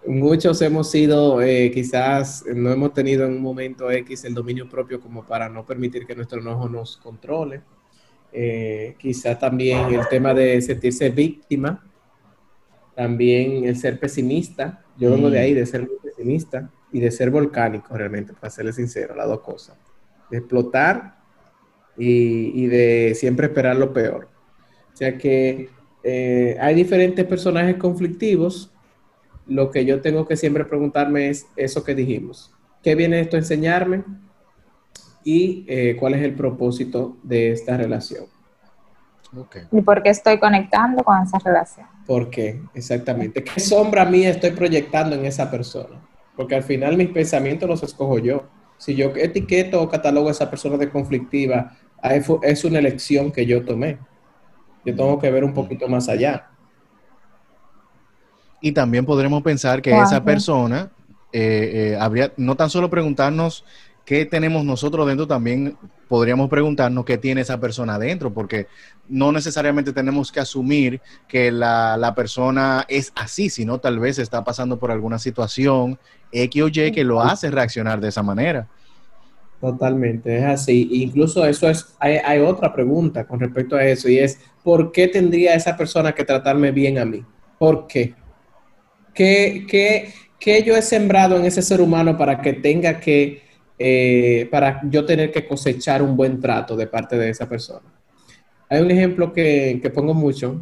Muchos 0.07 0.63
hemos 0.63 0.91
sido, 0.91 1.43
eh, 1.43 1.71
quizás 1.75 2.43
no 2.47 2.73
hemos 2.73 2.95
tenido 2.95 3.27
en 3.27 3.33
un 3.33 3.43
momento 3.43 3.91
X 3.91 4.25
el 4.25 4.33
dominio 4.33 4.67
propio 4.67 4.99
como 4.99 5.27
para 5.27 5.51
no 5.51 5.67
permitir 5.67 6.07
que 6.07 6.17
nuestro 6.17 6.41
enojo 6.41 6.71
nos 6.71 6.97
controle. 6.97 7.61
Eh, 8.33 8.95
quizás 8.99 9.39
también 9.39 9.93
el 9.93 10.09
tema 10.09 10.33
de 10.33 10.61
sentirse 10.63 11.11
víctima, 11.11 11.85
también 12.95 13.65
el 13.65 13.77
ser 13.77 13.99
pesimista. 13.99 14.85
Yo 14.97 15.11
vengo 15.11 15.31
de 15.31 15.39
mm. 15.39 15.43
ahí, 15.43 15.55
de 15.55 15.67
ser 15.67 15.83
muy 15.83 15.97
pesimista 16.03 16.71
y 16.93 17.01
de 17.01 17.11
ser 17.11 17.31
volcánico 17.31 17.97
realmente, 17.97 18.33
para 18.33 18.51
serle 18.51 18.73
sincero, 18.73 19.15
las 19.15 19.27
dos 19.27 19.41
cosas. 19.41 19.77
De 20.31 20.39
explotar 20.39 21.17
y, 21.97 22.67
de 22.67 23.15
siempre 23.15 23.47
esperar 23.47 23.77
lo 23.77 23.93
peor. 23.93 24.29
O 24.93 24.97
sea 24.97 25.17
que 25.19 25.69
eh, 26.03 26.57
hay 26.61 26.75
diferentes 26.75 27.25
personajes 27.25 27.77
conflictivos 27.77 28.73
lo 29.47 29.71
que 29.71 29.85
yo 29.85 30.01
tengo 30.01 30.27
que 30.27 30.37
siempre 30.37 30.65
preguntarme 30.65 31.29
es 31.29 31.47
eso 31.57 31.85
que 31.85 31.95
dijimos. 31.95 32.53
¿Qué 32.83 32.95
viene 32.95 33.21
esto 33.21 33.37
a 33.37 33.41
enseñarme? 33.41 34.05
Y 35.25 35.65
eh, 35.69 35.97
cuál 35.99 36.15
es 36.15 36.23
el 36.23 36.35
propósito 36.35 37.17
de 37.23 37.53
esta 37.53 37.77
relación. 37.77 38.25
¿Y 39.71 39.81
por 39.81 40.03
qué 40.03 40.11
estoy 40.11 40.39
conectando 40.39 41.03
con 41.03 41.23
esa 41.23 41.39
relación? 41.39 41.87
¿Por 42.07 42.29
qué? 42.29 42.61
Exactamente. 42.75 43.43
¿Qué 43.43 43.61
sombra 43.61 44.05
mía 44.05 44.31
estoy 44.31 44.51
proyectando 44.51 45.17
en 45.17 45.25
esa 45.25 45.51
persona? 45.51 46.01
Porque 46.37 46.55
al 46.55 46.63
final 46.63 46.97
mis 46.97 47.09
pensamientos 47.09 47.69
los 47.69 47.83
escojo 47.83 48.19
yo. 48.19 48.45
Si 48.77 48.95
yo 48.95 49.13
etiqueto 49.17 49.81
o 49.81 49.89
catalogo 49.89 50.29
a 50.29 50.33
esa 50.33 50.51
persona 50.51 50.77
de 50.77 50.91
conflictiva, 50.91 51.77
es 52.43 52.65
una 52.65 52.79
elección 52.79 53.31
que 53.31 53.47
yo 53.47 53.65
tomé. 53.65 53.99
Yo 54.85 54.95
tengo 54.95 55.19
que 55.19 55.31
ver 55.31 55.45
un 55.45 55.55
poquito 55.55 55.89
más 55.89 56.09
allá. 56.09 56.49
Y 58.61 58.73
también 58.73 59.07
podremos 59.07 59.43
pensar 59.43 59.81
que 59.81 59.97
esa 59.97 60.25
persona 60.25 60.91
eh, 61.33 61.93
eh, 61.93 61.99
habría, 61.99 62.33
no 62.37 62.57
tan 62.57 62.71
solo 62.71 62.91
preguntarnos 62.91 63.65
qué 64.05 64.27
tenemos 64.27 64.65
nosotros 64.65 65.07
dentro, 65.07 65.27
también 65.27 65.77
podríamos 66.09 66.49
preguntarnos 66.51 67.05
qué 67.05 67.19
tiene 67.19 67.41
esa 67.41 67.59
persona 67.59 67.99
dentro, 67.99 68.33
porque 68.33 68.67
no 69.09 69.33
necesariamente 69.33 69.93
tenemos 69.93 70.31
que 70.31 70.41
asumir 70.41 71.01
que 71.29 71.51
la, 71.51 72.13
persona 72.17 72.85
es 72.89 73.13
así, 73.15 73.51
sino 73.51 73.79
tal 73.79 73.99
vez 73.99 74.19
está 74.19 74.45
pasando 74.45 74.79
por 74.79 74.91
alguna 74.91 75.19
situación 75.19 75.99
X 76.33 76.63
o 76.63 76.69
Y 76.69 76.93
que 76.93 77.05
lo 77.05 77.21
hace 77.23 77.51
reaccionar 77.51 78.01
de 78.01 78.09
esa 78.09 78.23
manera. 78.23 78.69
Totalmente, 79.61 80.39
es 80.39 80.45
así. 80.45 80.89
Incluso 80.91 81.47
eso 81.47 81.69
es, 81.69 81.95
hay, 82.01 82.17
hay, 82.17 82.41
otra 82.41 82.75
pregunta 82.75 83.25
con 83.25 83.39
respecto 83.39 83.77
a 83.77 83.85
eso 83.85 84.09
y 84.09 84.19
es, 84.19 84.41
¿por 84.65 84.91
qué 84.91 85.07
tendría 85.07 85.55
esa 85.55 85.77
persona 85.77 86.13
que 86.13 86.25
tratarme 86.25 86.73
bien 86.73 86.99
a 86.99 87.05
mí? 87.05 87.25
¿Por 87.59 87.87
qué? 87.87 88.15
¿Qué, 89.15 90.13
yo 90.65 90.77
he 90.77 90.83
sembrado 90.83 91.37
en 91.37 91.45
ese 91.45 91.63
ser 91.63 91.81
humano 91.81 92.17
para 92.17 92.41
que 92.41 92.53
tenga 92.55 92.99
que, 92.99 93.43
eh, 93.79 94.49
para 94.51 94.81
yo 94.89 95.05
tener 95.05 95.31
que 95.33 95.47
cosechar 95.47 96.03
un 96.03 96.17
buen 96.17 96.41
trato 96.41 96.77
de 96.77 96.87
parte 96.87 97.17
de 97.17 97.31
esa 97.31 97.49
persona? 97.49 97.87
Hay 98.69 98.81
un 98.81 98.91
ejemplo 98.91 99.33
que, 99.33 99.91
pongo 99.95 100.15
mucho 100.15 100.61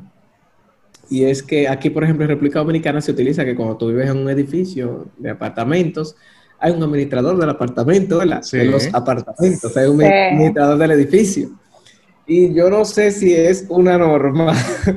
y 1.08 1.24
es 1.24 1.42
que 1.42 1.68
aquí, 1.68 1.90
por 1.90 2.04
ejemplo, 2.04 2.24
en 2.24 2.30
República 2.30 2.58
Dominicana 2.58 3.00
se 3.00 3.12
utiliza 3.12 3.44
que 3.44 3.54
cuando 3.54 3.76
tú 3.76 3.88
vives 3.88 4.10
en 4.10 4.18
un 4.18 4.30
edificio 4.30 5.08
de 5.16 5.30
apartamentos, 5.30 6.16
hay 6.58 6.72
un 6.72 6.82
administrador 6.82 7.38
del 7.38 7.50
apartamento, 7.50 8.18
¿verdad? 8.18 8.42
De 8.50 8.64
los 8.64 8.92
apartamentos, 8.92 9.76
hay 9.76 9.88
un 9.88 10.02
administrador 10.02 10.78
del 10.78 10.90
edificio. 10.92 11.50
Y 12.26 12.54
yo 12.54 12.70
no 12.70 12.84
sé 12.84 13.10
si 13.10 13.34
es 13.34 13.66
una 13.68 13.98
norma 13.98 14.52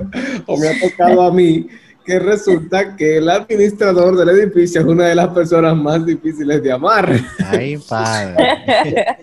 o 0.45 0.57
me 0.57 0.67
ha 0.67 0.79
tocado 0.79 1.23
a 1.23 1.33
mí 1.33 1.67
que 2.03 2.19
resulta 2.19 2.95
que 2.95 3.17
el 3.17 3.29
administrador 3.29 4.17
del 4.17 4.29
edificio 4.29 4.81
es 4.81 4.87
una 4.87 5.07
de 5.07 5.15
las 5.15 5.29
personas 5.29 5.75
más 5.75 6.05
difíciles 6.05 6.61
de 6.61 6.71
amar. 6.71 7.09
Ay, 7.45 7.77
padre. 7.77 8.57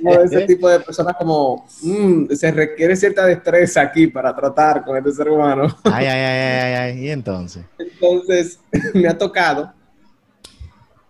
ese 0.24 0.46
tipo 0.46 0.68
de 0.68 0.80
personas 0.80 1.14
como, 1.16 1.66
mm, 1.82 2.32
se 2.32 2.50
requiere 2.50 2.96
cierta 2.96 3.26
destreza 3.26 3.82
aquí 3.82 4.06
para 4.06 4.34
tratar 4.34 4.84
con 4.84 4.96
este 4.96 5.12
ser 5.12 5.28
humano. 5.28 5.66
Ay, 5.84 6.06
ay, 6.06 6.20
ay, 6.20 6.40
ay, 6.40 6.74
ay, 6.74 7.06
y 7.06 7.10
entonces. 7.10 7.64
Entonces, 7.78 8.60
me 8.94 9.08
ha 9.08 9.16
tocado 9.16 9.72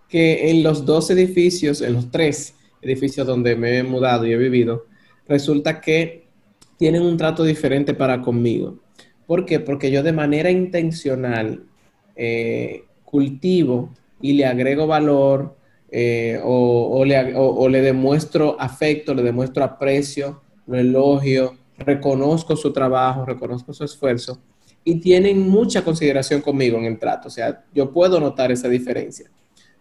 que 0.08 0.50
en 0.50 0.62
los 0.62 0.84
dos 0.84 1.10
edificios, 1.10 1.80
en 1.80 1.92
los 1.94 2.10
tres 2.10 2.54
edificios 2.82 3.26
donde 3.26 3.54
me 3.54 3.78
he 3.78 3.82
mudado 3.82 4.26
y 4.26 4.32
he 4.32 4.36
vivido, 4.36 4.86
resulta 5.28 5.80
que 5.80 6.28
tienen 6.76 7.02
un 7.02 7.16
trato 7.16 7.44
diferente 7.44 7.94
para 7.94 8.20
conmigo. 8.20 8.78
¿Por 9.30 9.46
qué? 9.46 9.60
Porque 9.60 9.92
yo 9.92 10.02
de 10.02 10.12
manera 10.12 10.50
intencional 10.50 11.62
eh, 12.16 12.82
cultivo 13.04 13.94
y 14.20 14.32
le 14.32 14.44
agrego 14.44 14.88
valor 14.88 15.54
eh, 15.88 16.40
o, 16.42 17.04
le, 17.04 17.80
demuestro 17.80 18.60
afecto, 18.60 19.14
le 19.14 19.22
demuestro 19.22 19.62
aprecio, 19.62 20.42
lo 20.66 20.78
elogio, 20.78 21.56
reconozco 21.78 22.56
su 22.56 22.72
trabajo, 22.72 23.25
reconozco 23.25 23.72
su 23.72 23.84
esfuerzo 23.84 24.40
y 24.82 24.96
tienen 24.96 25.49
mucha 25.49 25.84
consideración 25.84 26.40
conmigo 26.40 26.76
en 26.78 26.87
el 26.87 26.99
trato. 26.99 27.28
O 27.28 27.30
sea, 27.30 27.62
yo 27.72 27.92
puedo 27.92 28.18
notar 28.18 28.50
esa 28.50 28.68
diferencia. 28.68 29.30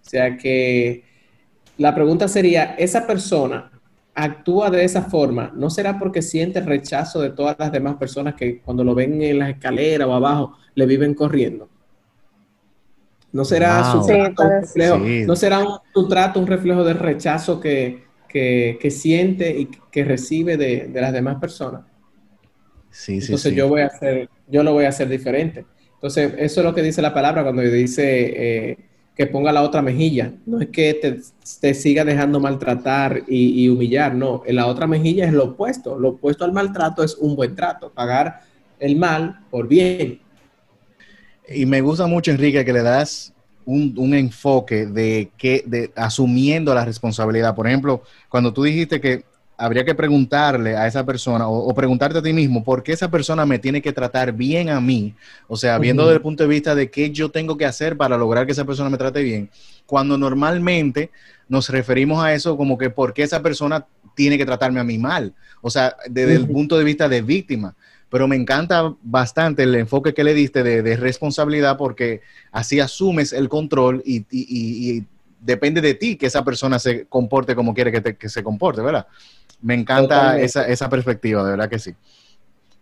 O 0.06 0.08
sea 0.08 0.38
que 0.38 1.06
la 1.76 1.96
pregunta 1.96 2.28
sería, 2.28 2.76
¿esa 2.78 3.08
persona 3.08 3.72
actúa 4.24 4.70
de 4.70 4.84
esa 4.84 5.04
forma, 5.04 5.52
¿no 5.56 5.70
será 5.70 5.98
porque 5.98 6.22
siente 6.22 6.62
rechazo 6.62 7.22
de 7.22 7.32
todas 7.32 7.58
las 7.60 7.72
demás 7.72 7.96
personas 7.96 8.36
que 8.36 8.60
cuando 8.60 8.84
lo 8.84 8.96
ven 8.96 9.22
en 9.22 9.40
las 9.40 9.50
escaleras 9.50 10.08
o 10.08 10.14
abajo 10.14 10.58
le 10.76 10.86
viven 10.86 11.14
corriendo? 11.14 11.70
¿No 13.32 13.46
será 13.46 13.92
su 13.92 14.06
trato 14.06 14.44
un 14.44 14.50
reflejo, 14.50 14.98
¿no 14.98 15.36
será 15.36 15.60
un, 15.60 16.10
trato 16.10 16.40
un 16.40 16.48
reflejo 16.48 16.84
del 16.84 16.98
rechazo 16.98 17.60
que, 17.60 18.04
siente 18.90 19.60
y 19.60 19.66
que 19.92 20.04
recibe 20.04 20.58
de, 20.58 20.90
las 20.94 21.14
demás 21.14 21.38
personas? 21.40 21.84
Sí, 22.90 23.22
sí, 23.22 23.28
Entonces 23.28 23.54
yo 23.54 23.68
voy 23.68 23.82
a 23.82 23.88
hacer, 23.88 24.30
yo 24.48 24.64
lo 24.64 24.74
voy 24.74 24.86
a 24.86 24.90
hacer 24.90 25.08
diferente. 25.08 25.66
Entonces, 25.94 26.34
eso 26.38 26.62
es 26.62 26.66
lo 26.66 26.74
que 26.74 26.82
dice 26.82 27.02
la 27.02 27.14
palabra 27.14 27.44
cuando 27.44 27.62
dice 27.62 28.34
eh, 28.36 28.89
que 29.20 29.28
ponga 29.28 29.52
la 29.52 29.64
otra 29.64 29.82
mejilla. 29.82 30.32
No 30.46 30.62
es 30.62 30.70
que 30.70 31.22
te, 31.60 31.74
siga 31.74 32.06
dejando 32.06 32.40
maltratar 32.40 33.24
y, 33.28 33.68
humillar, 33.68 34.16
no. 34.16 34.44
La 34.48 34.66
otra 34.68 34.88
mejilla 34.88 35.26
es 35.26 35.34
lo 35.34 35.44
opuesto. 35.44 36.00
Lo 36.00 36.12
opuesto 36.12 36.46
al 36.46 36.54
maltrato 36.54 37.04
es 37.04 37.16
un 37.16 37.36
buen 37.36 37.54
trato, 37.54 37.92
pagar 37.92 38.44
el 38.80 38.96
mal 38.96 39.42
por 39.52 39.68
bien. 39.68 40.22
Y 41.50 41.66
me 41.66 41.82
gusta 41.82 42.08
mucho, 42.08 42.32
Enrique, 42.32 42.64
que 42.64 42.72
le 42.72 42.82
das 42.82 43.34
un, 43.66 44.14
enfoque 44.14 44.86
de 44.86 45.32
que, 45.38 45.66
de 45.68 45.92
asumiendo 45.98 46.74
la 46.74 46.86
responsabilidad. 46.86 47.54
Por 47.54 47.68
ejemplo, 47.68 48.04
cuando 48.30 48.54
tú 48.54 48.64
dijiste 48.64 49.02
que 49.02 49.26
habría 49.60 49.84
que 49.84 49.94
preguntarle 49.94 50.78
a 50.78 50.88
esa 50.88 51.06
persona 51.06 51.48
o, 51.48 51.74
preguntarte 51.76 52.20
a 52.20 52.22
ti 52.22 52.32
mismo 52.32 52.64
por 52.64 52.82
qué 52.82 52.94
esa 52.94 53.12
persona 53.12 53.46
me 53.46 53.60
tiene 53.60 53.82
que 53.82 53.92
tratar 53.92 54.32
bien 54.32 54.70
a 54.70 54.80
mí, 54.80 55.14
o 55.48 55.58
sea, 55.58 55.78
viendo 55.78 56.04
desde 56.04 56.16
el 56.16 56.22
punto 56.22 56.44
de 56.44 56.50
vista 56.50 56.74
de 56.76 56.90
qué 56.90 57.12
yo 57.12 57.30
tengo 57.30 57.58
que 57.58 57.66
hacer 57.66 57.98
para 57.98 58.18
lograr 58.18 58.46
que 58.46 58.54
esa 58.54 58.66
persona 58.66 58.90
me 58.90 58.98
trate 58.98 59.22
bien, 59.22 59.50
cuando 59.86 60.18
normalmente 60.18 61.12
nos 61.50 61.70
referimos 61.70 62.24
a 62.24 62.34
eso 62.34 62.56
como 62.56 62.78
que 62.78 62.90
por 62.90 63.14
qué 63.14 63.24
esa 63.24 63.42
persona 63.42 63.86
tiene 64.16 64.38
que 64.38 64.46
tratarme 64.46 64.80
a 64.80 64.86
mí 64.86 64.98
mal, 64.98 65.34
o 65.62 65.70
sea, 65.70 65.96
desde 66.10 66.36
el 66.36 66.48
punto 66.48 66.78
de 66.78 66.86
vista 66.86 67.10
de 67.10 67.22
víctima. 67.22 67.76
Pero 68.12 68.28
me 68.28 68.36
encanta 68.36 68.96
bastante 69.04 69.62
el 69.62 69.76
enfoque 69.76 70.16
que 70.16 70.24
le 70.24 70.34
diste 70.34 70.64
de, 70.64 70.98
responsabilidad 70.98 71.78
porque 71.78 72.22
así 72.52 72.80
asumes 72.80 73.34
el 73.34 73.50
control 73.50 74.02
y, 74.04 75.04
depende 75.42 75.80
de 75.80 75.94
ti 75.94 76.18
que 76.18 76.26
esa 76.26 76.44
persona 76.44 76.80
se 76.80 77.06
comporte 77.06 77.56
como 77.56 77.74
quiere 77.74 77.92
que, 77.92 78.18
que 78.18 78.28
se 78.28 78.44
comporte, 78.44 78.82
¿verdad? 78.82 79.08
Me 79.62 79.74
encanta 79.74 80.40
esa, 80.40 80.68
esa, 80.68 80.90
perspectiva, 80.90 81.44
de 81.44 81.52
verdad 81.52 81.70
que 81.70 81.80
sí. 81.80 81.94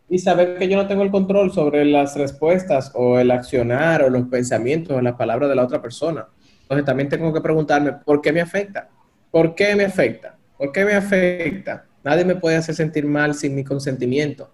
y 0.09 0.19
saber 0.19 0.57
que 0.57 0.69
yo 0.69 0.77
no 0.77 0.87
tengo 0.87 1.03
el 1.03 1.11
control 1.11 1.51
sobre 1.51 1.83
las 1.85 2.15
respuestas 2.15 2.91
o 2.93 3.19
el 3.19 3.31
accionar 3.31 4.03
o 4.03 4.09
los 4.09 4.27
pensamientos 4.27 4.95
o 4.95 5.01
las 5.01 5.15
palabras 5.15 5.49
de 5.49 5.55
la 5.55 5.63
otra 5.63 5.81
persona. 5.81 6.27
Entonces 6.61 6.85
también 6.85 7.09
tengo 7.09 7.33
que 7.33 7.41
preguntarme, 7.41 7.93
¿por 7.93 8.21
qué 8.21 8.31
me 8.31 8.41
afecta? 8.41 8.89
¿Por 9.31 9.55
qué 9.55 9.75
me 9.75 9.85
afecta? 9.85 10.35
¿Por 10.57 10.71
qué 10.71 10.85
me 10.85 10.93
afecta? 10.93 11.85
Nadie 12.03 12.25
me 12.25 12.35
puede 12.35 12.57
hacer 12.57 12.75
sentir 12.75 13.05
mal 13.05 13.35
sin 13.35 13.55
mi 13.55 13.63
consentimiento. 13.63 14.51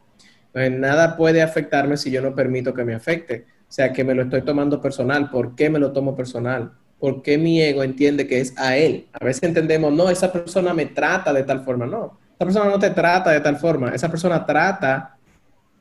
nada 0.53 1.15
puede 1.17 1.41
afectarme 1.41 1.97
si 1.97 2.11
yo 2.11 2.21
no 2.21 2.35
permito 2.35 2.73
que 2.73 2.83
me 2.83 2.93
afecte. 2.93 3.45
O 3.67 3.71
sea, 3.71 3.91
que 3.91 4.03
me 4.03 4.13
lo 4.13 4.23
estoy 4.23 4.43
tomando 4.43 4.81
personal. 4.81 5.29
¿Por 5.29 5.55
qué 5.55 5.69
me 5.69 5.79
lo 5.79 5.91
tomo 5.91 6.15
personal? 6.15 6.71
¿Por 7.03 7.21
qué 7.21 7.37
mi 7.37 7.61
ego 7.61 7.83
entiende 7.83 8.27
que 8.27 8.39
es 8.39 8.57
a 8.57 8.77
él? 8.77 9.07
A 9.11 9.25
veces 9.25 9.43
entendemos, 9.43 9.91
no, 9.91 10.09
esa 10.09 10.31
persona 10.31 10.73
me 10.73 10.85
trata 10.85 11.33
de 11.33 11.43
tal 11.43 11.61
forma. 11.65 11.85
No, 11.85 12.17
esa 12.33 12.45
persona 12.45 12.69
no 12.69 12.79
te 12.79 12.91
trata 12.91 13.31
de 13.31 13.41
tal 13.41 13.57
forma. 13.57 13.89
Esa 13.89 14.07
persona 14.07 14.45
trata 14.45 15.17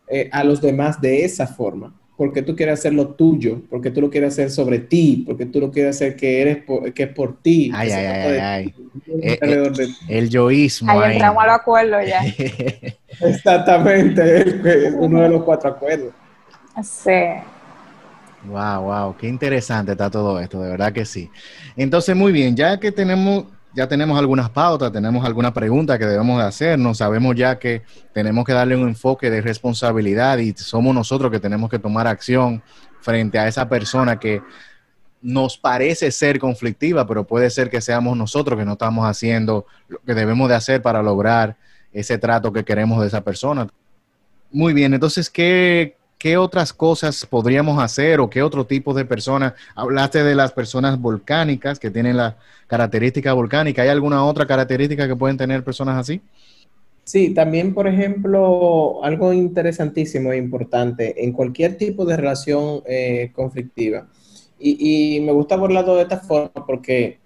eh, 0.09 0.29
a 0.33 0.43
los 0.43 0.61
demás 0.61 1.01
de 1.01 1.25
esa 1.25 1.47
forma. 1.47 1.95
Porque 2.17 2.43
tú 2.43 2.57
quieres 2.57 2.81
hacer 2.81 2.93
lo 2.93 3.11
tuyo, 3.11 3.63
porque 3.71 3.93
tú 3.93 4.01
lo 4.01 4.11
quieres 4.11 4.33
hacer 4.33 4.51
sobre 4.51 4.81
ti, 4.81 5.23
porque 5.25 5.47
tú 5.47 5.61
lo 5.61 5.71
quieres 5.71 5.95
hacer 5.95 6.17
que 6.17 6.43
eres 6.43 6.65
que 6.93 7.05
es 7.05 7.11
por 7.11 7.41
ti. 7.41 7.71
Ay, 7.73 7.93
ay, 7.93 8.05
ay, 8.05 8.39
ay. 8.39 8.75
Eh, 9.23 9.39
eh, 9.41 9.73
el 10.09 10.29
yoísmo. 10.29 10.91
Ahí 10.91 11.13
entramos 11.13 11.45
al 11.45 11.51
acuerdo 11.51 12.03
ya. 12.03 12.21
Exactamente, 13.21 14.59
uno 14.99 15.21
de 15.21 15.29
los 15.29 15.45
cuatro 15.45 15.71
acuerdos. 15.71 16.13
Sí. 16.83 17.13
Wow, 18.45 18.83
wow, 18.83 19.17
qué 19.17 19.29
interesante 19.29 19.93
está 19.93 20.11
todo 20.11 20.41
esto, 20.41 20.61
de 20.61 20.71
verdad 20.71 20.93
que 20.93 21.05
sí. 21.05 21.31
Entonces, 21.77 22.17
muy 22.17 22.33
bien, 22.33 22.57
ya 22.57 22.81
que 22.81 22.91
tenemos, 22.91 23.45
ya 23.73 23.87
tenemos 23.87 24.19
algunas 24.19 24.51
pautas, 24.51 24.91
tenemos 24.91 25.25
algunas 25.25 25.53
preguntas 25.53 25.97
que 25.99 26.07
debemos 26.07 26.39
de 26.41 26.49
hacernos, 26.49 26.99
sabemos 26.99 27.37
ya 27.37 27.59
que 27.59 27.83
tenemos 28.13 28.45
que 28.45 28.53
darle 28.53 28.77
un 28.77 28.89
enfoque 28.89 29.31
de 29.31 29.41
responsabilidad 29.41 30.39
y 30.39 30.53
somos 30.55 30.93
nosotros 30.93 31.31
que 31.31 31.39
tenemos 31.39 31.71
que 31.71 31.79
tomar 31.79 32.09
acción 32.09 32.63
frente 33.01 33.39
a 33.39 33.47
esa 33.47 33.69
persona 33.69 34.19
que 34.19 34.43
nos 35.21 35.57
parece 35.57 36.11
ser 36.11 36.41
conflictiva, 36.41 37.07
pero 37.07 37.25
puede 37.25 37.49
ser 37.49 37.71
que 37.71 37.81
seamos 37.81 38.17
nosotros 38.17 38.59
que 38.59 38.65
no 38.65 38.73
estamos 38.73 39.07
haciendo 39.07 39.67
lo 39.89 40.01
que 40.01 40.15
debemos 40.15 40.49
de 40.49 40.57
hacer 40.57 40.83
para 40.83 41.01
lograr 41.01 41.57
ese 41.93 42.19
trato 42.19 42.53
que 42.53 42.65
queremos 42.65 43.01
de 43.01 43.07
esa 43.07 43.21
persona. 43.21 43.69
Muy 44.51 44.73
bien, 44.73 44.93
entonces, 44.95 45.31
¿qué, 45.31 45.97
¿qué 46.23 46.37
otras 46.37 46.73
cosas 46.73 47.27
podríamos 47.27 47.83
hacer 47.83 48.21
o 48.21 48.31
qué 48.31 48.45
otro 48.45 48.65
tipo 48.65 48.95
de 48.95 49.05
personas? 49.05 49.55
Hablaste 49.75 50.23
de 50.23 50.37
las 50.37 50.53
personas 50.53 51.01
volcánicas 51.01 51.81
que 51.81 51.91
tienen 51.91 52.17
la 52.17 52.37
característica 52.69 53.33
volcánica. 53.33 53.83
¿Hay 53.83 53.89
alguna 53.89 54.25
otra 54.25 54.47
característica 54.47 55.09
que 55.09 55.17
pueden 55.17 55.37
tener 55.37 55.65
personas 55.65 55.99
así? 55.99 56.21
Sí, 57.03 57.35
también, 57.35 57.75
por 57.75 57.89
ejemplo, 57.89 59.03
algo 59.03 59.33
interesantísimo 59.33 60.31
e 60.33 60.37
importante 60.37 61.25
en 61.25 61.33
cualquier 61.33 61.77
tipo 61.77 62.05
de 62.05 62.17
relación 62.17 62.85
eh, 62.87 63.33
conflictiva. 63.35 64.07
Y, 64.61 65.19
me 65.23 65.33
gusta 65.33 65.57
abordarlo 65.57 65.97
de 65.97 66.03
esta 66.03 66.19
forma 66.19 66.53
porque 66.65 67.19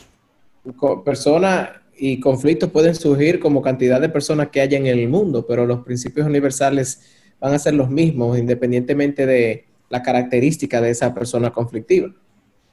personas 1.05 1.69
y 1.99 2.19
conflictos 2.19 2.71
pueden 2.71 2.95
surgir 2.95 3.41
como 3.41 3.61
cantidad 3.61 4.01
de 4.01 4.09
personas 4.09 4.49
que 4.49 4.63
haya 4.63 4.79
en 4.79 4.87
el 4.87 5.07
mundo, 5.07 5.45
pero 5.47 5.67
los 5.67 5.85
principios 5.85 6.27
universales 6.27 7.03
van 7.47 7.55
a 7.55 7.61
ser 7.61 7.75
los 7.75 7.89
mismos 7.89 8.37
independientemente 8.37 9.25
de 9.25 9.67
la 9.89 10.03
característica 10.03 10.81
de 10.81 10.91
esa 10.91 11.15
persona 11.15 11.53
conflictiva 11.53 12.13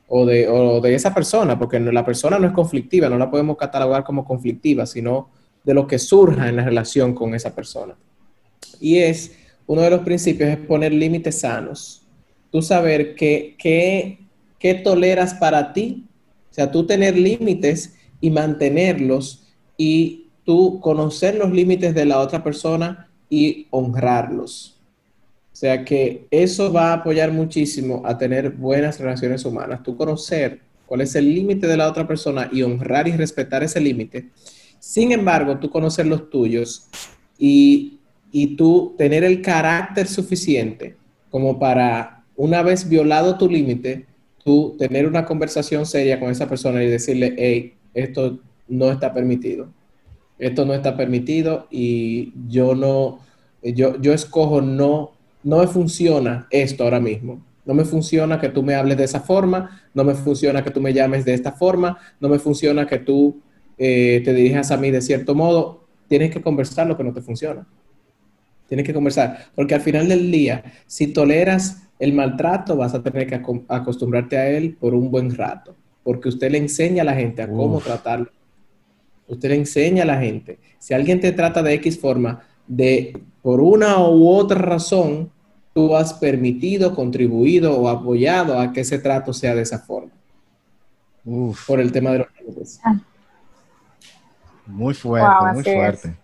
o 0.08 0.25
de, 0.25 0.48
o 0.48 0.82
de 0.82 0.96
esa 0.96 1.13
persona, 1.13 1.60
porque 1.60 1.80
la 1.80 2.03
persona 2.03 2.39
no 2.39 2.48
es 2.48 2.53
conflictiva, 2.53 3.08
no 3.08 3.20
la 3.20 3.30
podemos 3.30 3.56
catalogar 3.56 4.03
como 4.03 4.25
conflictiva, 4.25 4.88
sino 4.88 5.30
de 5.63 5.75
lo 5.75 5.86
que 5.86 6.00
surja 6.00 6.50
en 6.50 6.56
la 6.56 6.65
relación 6.65 7.13
con 7.13 7.36
esa 7.36 7.53
persona. 7.53 7.96
Y 8.80 8.98
es, 8.98 9.36
uno 9.68 9.82
de 9.84 9.92
los 9.92 10.01
principios 10.01 10.50
es 10.50 10.58
poner 10.58 10.92
límites 10.92 11.42
sanos. 11.42 12.08
Tú 12.51 12.63
saber 12.63 13.13
qué 13.13 13.56
que, 14.60 14.74
toleras 14.84 15.36
para 15.36 15.72
ti, 15.72 16.08
o 16.50 16.53
sea, 16.53 16.72
tú 16.72 16.88
tener 16.88 17.15
límites 17.15 17.96
y 18.20 18.32
mantenerlos 18.32 19.44
y 19.77 20.32
tú 20.46 20.80
conocer 20.80 21.36
los 21.36 21.51
límites 21.51 21.94
de 21.94 22.06
la 22.06 22.20
otra 22.20 22.44
persona 22.44 23.12
y 23.34 23.66
honrarlos. 23.72 24.78
O 25.52 25.56
sea 25.56 25.84
que 25.84 26.28
eso 26.30 26.72
va 26.72 26.91
a 26.91 26.93
apoyar 26.93 27.32
muchísimo 27.32 28.04
a 28.06 28.15
tener 28.15 28.52
buenas 28.52 29.00
relaciones 29.00 29.43
humanas. 29.43 29.82
Tú 29.82 29.98
conocer 29.98 30.60
cuál 30.86 31.02
es 31.02 31.15
el 31.15 31.34
límite 31.34 31.65
de 31.65 31.76
la 31.76 31.88
otra 31.88 32.08
persona 32.08 32.48
y 32.52 32.62
honrar 32.62 33.08
y 33.08 33.13
respetar 33.13 33.63
ese 33.63 33.82
límite. 33.82 34.30
Sin 34.78 35.12
embargo, 35.12 35.58
tú 35.58 35.72
conocer 35.72 36.06
los 36.06 36.30
tuyos 36.30 36.89
y, 37.39 37.98
y 38.32 38.56
tú 38.56 38.93
tener 39.00 39.24
el 39.24 39.41
carácter 39.41 40.08
suficiente 40.08 40.96
como 41.32 41.58
para, 41.58 42.24
una 42.36 42.62
vez 42.62 42.88
violado 42.88 43.36
tu 43.36 43.50
límite, 43.50 44.06
tú 44.43 44.76
tener 44.78 45.08
una 45.08 45.26
conversación 45.26 45.88
seria 45.88 46.19
con 46.19 46.30
esa 46.30 46.48
persona 46.48 46.84
y 46.84 46.88
decirle, 46.88 47.34
hey, 47.36 47.74
esto 47.96 48.39
no 48.67 48.91
está 48.91 49.12
permitido 49.12 49.69
esto 50.47 50.65
no 50.65 50.73
está 50.73 50.97
permitido 50.97 51.67
y 51.71 52.34
yo 52.47 52.75
no, 52.75 53.19
yo, 53.62 53.99
yo 54.01 54.13
escojo 54.13 54.62
no, 54.62 55.12
no 55.43 55.60
me 55.60 55.67
funciona 55.67 56.47
esto 56.51 56.84
ahora 56.84 56.99
mismo. 56.99 57.41
No 57.65 57.73
me 57.73 57.86
funciona 57.86 58.41
que 58.41 58.49
tú 58.49 58.62
me 58.62 58.75
hables 58.75 58.97
de 58.97 59.06
esa 59.06 59.21
forma, 59.21 59.82
no 59.93 60.03
me 60.03 60.15
funciona 60.15 60.62
que 60.63 60.71
tú 60.71 60.82
me 60.82 60.93
llames 60.93 61.23
de 61.23 61.34
esta 61.34 61.53
forma, 61.53 61.97
no 62.19 62.27
me 62.27 62.39
funciona 62.39 62.86
que 62.86 62.99
tú 62.99 63.39
eh, 63.77 64.21
te 64.25 64.34
dirijas 64.34 64.69
a 64.71 64.77
mí 64.77 64.91
de 64.91 65.01
cierto 65.01 65.34
modo. 65.34 65.86
Tienes 66.10 66.32
que 66.32 66.41
conversar 66.41 66.88
lo 66.88 66.97
que 66.97 67.06
no 67.06 67.13
te 67.13 67.21
funciona. 67.21 67.65
Tienes 68.67 68.86
que 68.86 68.93
conversar, 68.93 69.45
porque 69.56 69.75
al 69.75 69.82
final 69.82 70.10
del 70.10 70.29
día, 70.29 70.63
si 70.88 71.08
toleras 71.08 71.84
el 71.99 72.12
maltrato, 72.12 72.75
vas 72.75 72.93
a 72.93 73.01
tener 73.01 73.27
que 73.27 73.41
acostumbrarte 73.69 74.38
a 74.38 74.49
él 74.49 74.75
por 74.77 74.93
un 74.93 75.10
buen 75.10 75.34
rato, 75.34 75.75
porque 76.03 76.29
usted 76.29 76.51
le 76.51 76.58
enseña 76.58 77.03
a 77.03 77.06
la 77.06 77.13
gente 77.13 77.41
a 77.41 77.47
cómo 77.47 77.79
tratarlo 77.79 78.29
usted 79.34 79.50
le 79.50 79.56
enseña 79.56 80.04
a 80.04 80.08
la 80.08 80.19
gente. 80.19 80.60
Si 80.80 80.93
alguien 80.93 81.19
te 81.19 81.32
trata 81.32 81.62
de 81.62 81.74
X 81.76 82.00
forma, 82.00 82.41
de 82.67 83.22
por 83.41 83.60
una 83.62 84.00
u 84.00 84.28
otra 84.30 84.60
razón, 84.60 85.30
tú 85.74 85.96
has 85.96 86.13
permitido, 86.13 86.96
contribuido 86.96 87.78
o 87.78 87.89
apoyado 87.89 88.60
a 88.60 88.72
que 88.72 88.82
ese 88.82 89.00
trato 89.00 89.34
sea 89.34 89.56
de 89.56 89.63
esa 89.63 89.80
forma. 89.80 90.12
Por 91.67 91.80
el 91.80 91.91
tema 91.91 92.12
de 92.12 92.19
los 92.19 92.28
límites. 92.39 92.80
Ah. 92.84 93.00
Muy 94.65 94.93
fuerte, 94.93 95.28
muy 95.54 95.63
fuerte. 95.63 96.15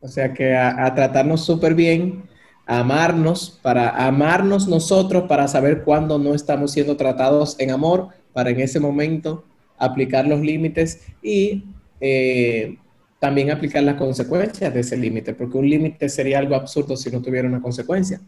O 0.00 0.08
sea 0.08 0.32
que 0.32 0.54
a, 0.54 0.94
tratarnos 0.94 1.44
súper 1.44 1.74
bien, 1.74 2.24
a 2.66 2.80
amarnos, 2.80 3.58
para 3.62 4.06
amarnos 4.06 4.68
nosotros, 4.68 5.24
para 5.24 5.48
saber 5.48 5.82
cuándo 5.82 6.18
no 6.18 6.34
estamos 6.34 6.72
siendo 6.72 6.96
tratados 6.96 7.58
en 7.58 7.70
amor, 7.70 8.08
para 8.32 8.50
en 8.50 8.60
ese 8.60 8.78
momento 8.78 9.44
aplicar 9.78 10.26
los 10.26 10.40
límites 10.40 11.06
y 11.22 11.64
eh, 12.00 12.76
también 13.18 13.50
aplicar 13.50 13.82
las 13.82 13.96
consecuencias 13.96 14.72
de 14.72 14.80
ese 14.80 14.96
límite, 14.96 15.34
porque 15.34 15.58
un 15.58 15.68
límite 15.68 16.08
sería 16.08 16.38
algo 16.38 16.54
absurdo 16.54 16.96
si 16.96 17.10
no 17.10 17.22
tuviera 17.22 17.48
una 17.48 17.62
consecuencia. 17.62 18.20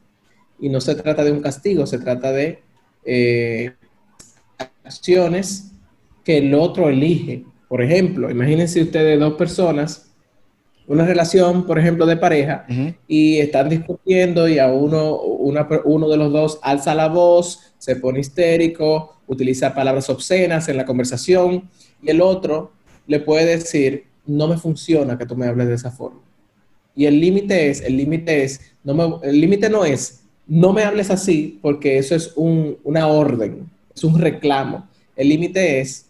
Y 0.61 0.68
no 0.68 0.81
se 0.81 0.94
trata 0.94 1.22
de 1.24 1.33
un 1.33 1.40
castigo, 1.40 1.87
se 1.87 1.98
trata 1.98 2.33
de 2.33 2.62
eh, 3.04 3.72
acciones 4.85 5.72
que 6.24 6.38
el 6.38 6.54
otro 6.54 6.88
elige. 6.88 7.44
Por 7.68 7.83
ejemplo, 7.83 8.31
imagínense 8.31 8.83
ustedes 8.83 9.20
dos 9.20 9.35
personas, 9.35 10.11
una 10.87 11.04
relación, 11.04 11.66
por 11.66 11.78
ejemplo, 11.78 12.07
de 12.07 12.16
pareja, 12.16 12.66
y 13.07 13.38
están 13.38 13.68
discutiendo 13.68 14.48
y 14.48 14.59
a 14.59 14.72
uno, 14.72 15.20
uno 15.20 16.09
de 16.09 16.16
los 16.16 16.33
dos 16.33 16.59
alza 16.62 16.94
la 16.94 17.09
voz, 17.09 17.74
se 17.76 17.96
pone 17.96 18.20
histérico, 18.20 19.20
utiliza 19.26 19.74
palabras 19.74 20.09
obscenas 20.09 20.66
en 20.68 20.78
la 20.78 20.87
conversación, 20.87 21.68
y 22.02 22.11
el 22.11 22.22
otro 22.22 22.72
le 23.08 23.18
puede 23.18 23.56
decir, 23.56 24.04
no 24.26 24.46
me 24.46 24.56
funciona 24.56 25.18
que 25.18 25.26
tú 25.26 25.34
me 25.34 25.46
hables 25.46 25.66
de 25.66 25.74
esa 25.74 25.90
forma. 25.90 26.20
Y 26.94 27.06
el 27.06 27.18
límite 27.20 27.70
es, 27.70 27.80
el 27.80 27.96
límite 27.96 28.44
es, 28.44 28.60
no 28.84 28.94
me, 28.94 29.28
el 29.28 29.40
límite 29.40 29.68
no 29.68 29.84
es, 29.84 30.20
no 30.46 30.72
me 30.72 30.84
hables 30.84 31.10
así, 31.10 31.58
porque 31.60 31.98
eso 31.98 32.14
es 32.14 32.32
una 32.36 33.08
orden, 33.08 33.68
es 33.94 34.04
un 34.04 34.20
reclamo. 34.20 34.88
El 35.16 35.30
límite 35.30 35.80
es, 35.80 36.06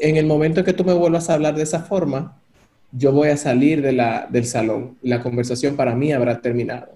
en 0.00 0.16
el 0.16 0.26
momento 0.26 0.62
que 0.62 0.72
tú 0.72 0.84
me 0.84 0.92
vuelvas 0.92 1.30
a 1.30 1.34
hablar 1.34 1.56
de 1.56 1.62
esa 1.62 1.80
forma, 1.80 2.40
yo 2.92 3.10
voy 3.12 3.28
a 3.28 3.36
salir 3.36 3.82
de 3.82 3.92
la, 3.92 4.28
del 4.30 4.46
salón 4.46 4.96
y 5.02 5.08
la 5.08 5.22
conversación 5.22 5.74
para 5.74 5.96
mí 5.96 6.12
habrá 6.12 6.40
terminado. 6.40 6.88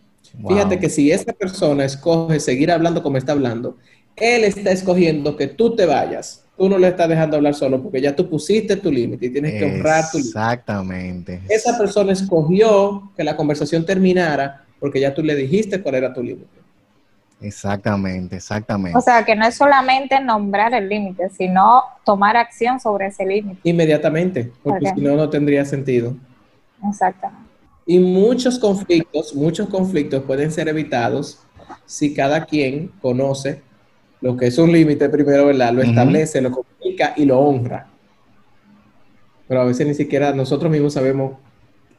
Fíjate 0.47 0.79
que 0.79 0.91
si 0.91 1.11
esta 1.11 1.33
persona 1.33 1.85
escoge 1.85 2.39
seguir 2.39 2.71
hablando 2.71 3.03
como 3.03 3.17
está 3.17 3.33
hablando, 3.33 3.79
él 4.17 4.45
está 4.45 4.71
escogiendo 4.71 5.37
que 5.37 5.47
tú 5.47 5.75
te 5.75 5.87
vayas 5.87 6.45
tú 6.59 6.69
no 6.69 6.77
le 6.77 6.89
estás 6.89 7.09
dejando 7.09 7.37
hablar 7.37 7.55
solo 7.55 7.81
porque 7.81 8.01
ya 8.01 8.15
tú 8.15 8.29
pusiste 8.29 8.77
tu 8.77 8.91
límite 8.91 9.27
y 9.27 9.31
tienes 9.31 9.53
que 9.53 9.65
honrar 9.65 10.11
tu 10.11 10.19
límite. 10.19 10.39
Exactamente. 10.39 11.41
Esa 11.49 11.79
persona 11.79 12.13
escogió 12.13 13.13
que 13.17 13.23
la 13.23 13.37
conversación 13.37 13.87
terminara 13.87 14.65
porque 14.81 15.01
ya 15.01 15.15
tú 15.15 15.23
le 15.23 15.35
dijiste 15.37 15.81
cuál 15.81 15.95
era 15.95 16.13
tu 16.13 16.23
límite. 16.23 16.59
Exactamente, 17.41 18.37
exactamente. 18.37 18.99
O 18.99 19.01
sea, 19.01 19.25
que 19.25 19.37
no 19.37 19.47
es 19.47 19.55
solamente 19.55 20.21
nombrar 20.21 20.75
el 20.75 20.89
límite, 20.89 21.31
sino 21.31 21.85
tomar 22.05 22.37
acción 22.37 22.81
sobre 22.81 23.07
ese 23.07 23.25
límite. 23.25 23.61
Inmediatamente, 23.63 24.51
porque 24.63 24.91
si 24.93 25.01
no, 25.01 25.15
no 25.15 25.31
tendría 25.31 25.65
sentido. 25.65 26.17
Exactamente. 26.89 27.49
Y 27.87 28.01
muchos 28.01 28.59
conflictos, 28.59 29.35
muchos 29.35 29.69
conflictos 29.69 30.25
pueden 30.25 30.51
ser 30.51 30.69
evitados 30.69 31.39
si 31.87 32.13
cada 32.13 32.45
quien 32.45 32.89
conoce 33.01 33.63
lo 34.21 34.37
que 34.37 34.47
es 34.47 34.59
un 34.59 34.73
límite 34.73 35.09
primero, 35.09 35.47
¿verdad? 35.47 35.73
Lo 35.73 35.83
establece, 35.83 36.41
lo 36.41 36.51
comunica 36.51 37.15
y 37.17 37.25
lo 37.25 37.39
honra. 37.39 37.87
Pero 39.47 39.61
a 39.63 39.65
veces 39.65 39.87
ni 39.87 39.95
siquiera 39.95 40.35
nosotros 40.35 40.71
mismos 40.71 40.93
sabemos 40.93 41.37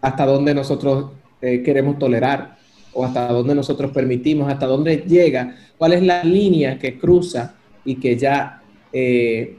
hasta 0.02 0.26
dónde 0.26 0.54
nosotros 0.54 1.12
eh, 1.42 1.64
queremos 1.64 1.98
tolerar 1.98 2.58
o 2.94 3.06
hasta 3.06 3.28
dónde 3.28 3.56
nosotros 3.56 3.92
permitimos, 3.92 4.52
hasta 4.52 4.66
dónde 4.66 4.98
llega, 5.08 5.56
cuál 5.78 5.94
es 5.94 6.04
la 6.04 6.24
línea 6.24 6.78
que 6.78 7.00
cruza 7.00 7.56
y 7.86 7.96
que 7.96 8.18
ya 8.18 8.62
eh, 8.92 9.58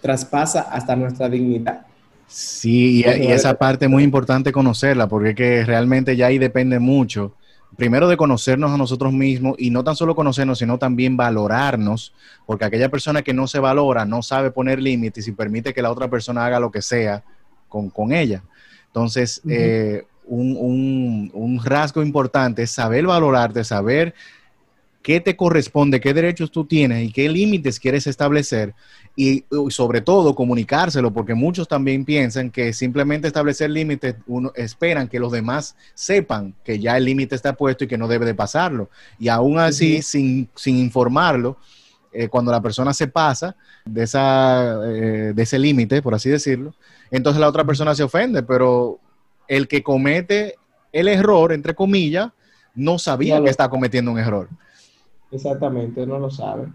traspasa 0.00 0.62
hasta 0.62 0.96
nuestra 0.96 1.28
dignidad. 1.28 1.86
Sí, 2.26 3.02
y, 3.04 3.04
esa 3.04 3.54
parte 3.54 3.86
es 3.86 3.90
muy 3.90 4.04
importante 4.04 4.52
conocerla, 4.52 5.08
porque 5.08 5.34
que 5.34 5.64
realmente 5.64 6.16
ya 6.16 6.26
ahí 6.26 6.38
depende 6.38 6.78
mucho, 6.78 7.34
primero 7.76 8.08
de 8.08 8.16
conocernos 8.16 8.70
a 8.70 8.76
nosotros 8.76 9.12
mismos 9.12 9.54
y 9.58 9.70
no 9.70 9.84
tan 9.84 9.96
solo 9.96 10.14
conocernos, 10.14 10.58
sino 10.58 10.78
también 10.78 11.16
valorarnos, 11.16 12.12
porque 12.46 12.64
aquella 12.64 12.88
persona 12.88 13.22
que 13.22 13.32
no 13.32 13.46
se 13.46 13.58
valora 13.58 14.04
no 14.04 14.22
sabe 14.22 14.50
poner 14.50 14.80
límites 14.80 15.26
y 15.28 15.32
permite 15.32 15.72
que 15.72 15.82
la 15.82 15.90
otra 15.90 16.08
persona 16.08 16.44
haga 16.46 16.60
lo 16.60 16.70
que 16.70 16.82
sea 16.82 17.22
con, 17.68 18.12
ella. 18.12 18.42
Entonces, 18.86 19.40
eh, 19.48 20.04
un, 20.26 21.30
un, 21.32 21.60
rasgo 21.64 22.02
importante 22.02 22.62
es 22.62 22.70
saber 22.70 23.06
valorarte, 23.06 23.64
saber 23.64 24.14
qué 25.02 25.20
te 25.20 25.36
corresponde, 25.36 26.00
qué 26.00 26.12
derechos 26.12 26.50
tú 26.50 26.64
tienes 26.66 27.08
y 27.08 27.12
qué 27.12 27.28
límites 27.28 27.80
quieres 27.80 28.06
establecer 28.06 28.74
y, 29.16 29.44
sobre 29.70 30.00
todo 30.00 30.34
comunicárselo, 30.34 31.12
porque 31.12 31.34
muchos 31.34 31.68
también 31.68 32.04
piensan 32.04 32.50
que 32.50 32.72
simplemente 32.72 33.26
establecer 33.26 33.70
límites, 33.70 34.16
uno, 34.26 34.52
esperan 34.54 35.08
que 35.08 35.18
los 35.18 35.32
demás 35.32 35.74
sepan 35.94 36.54
que 36.64 36.78
ya 36.78 36.96
el 36.96 37.04
límite 37.04 37.34
está 37.34 37.54
puesto 37.54 37.84
y 37.84 37.86
que 37.86 37.98
no 37.98 38.08
debe 38.08 38.26
de 38.26 38.34
pasarlo. 38.34 38.90
Y 39.18 39.28
aún 39.28 39.58
así, 39.58 40.02
sin, 40.02 40.48
sin, 40.54 40.78
informarlo, 40.78 41.56
eh, 42.12 42.28
cuando 42.28 42.52
la 42.52 42.60
persona 42.60 42.92
se 42.92 43.08
pasa 43.08 43.56
de, 43.84 44.02
esa, 44.02 44.80
eh, 44.86 45.32
de 45.34 45.42
ese 45.42 45.58
límite, 45.58 46.02
por 46.02 46.14
así 46.14 46.28
decirlo, 46.28 46.74
entonces 47.10 47.40
la 47.40 47.48
otra 47.48 47.64
persona 47.64 47.94
se 47.94 48.02
ofende, 48.02 48.42
pero 48.42 48.98
el 49.48 49.66
que 49.66 49.82
comete 49.82 50.56
el 50.92 51.08
error, 51.08 51.52
entre 51.52 51.74
comillas, 51.74 52.30
no 52.74 52.98
sabía 52.98 53.42
que 53.42 53.50
está 53.50 53.68
cometiendo 53.68 54.12
un 54.12 54.18
error. 54.18 54.48
Exactamente, 55.30 56.06
no 56.06 56.18
lo 56.18 56.30
sabe. 56.30 56.68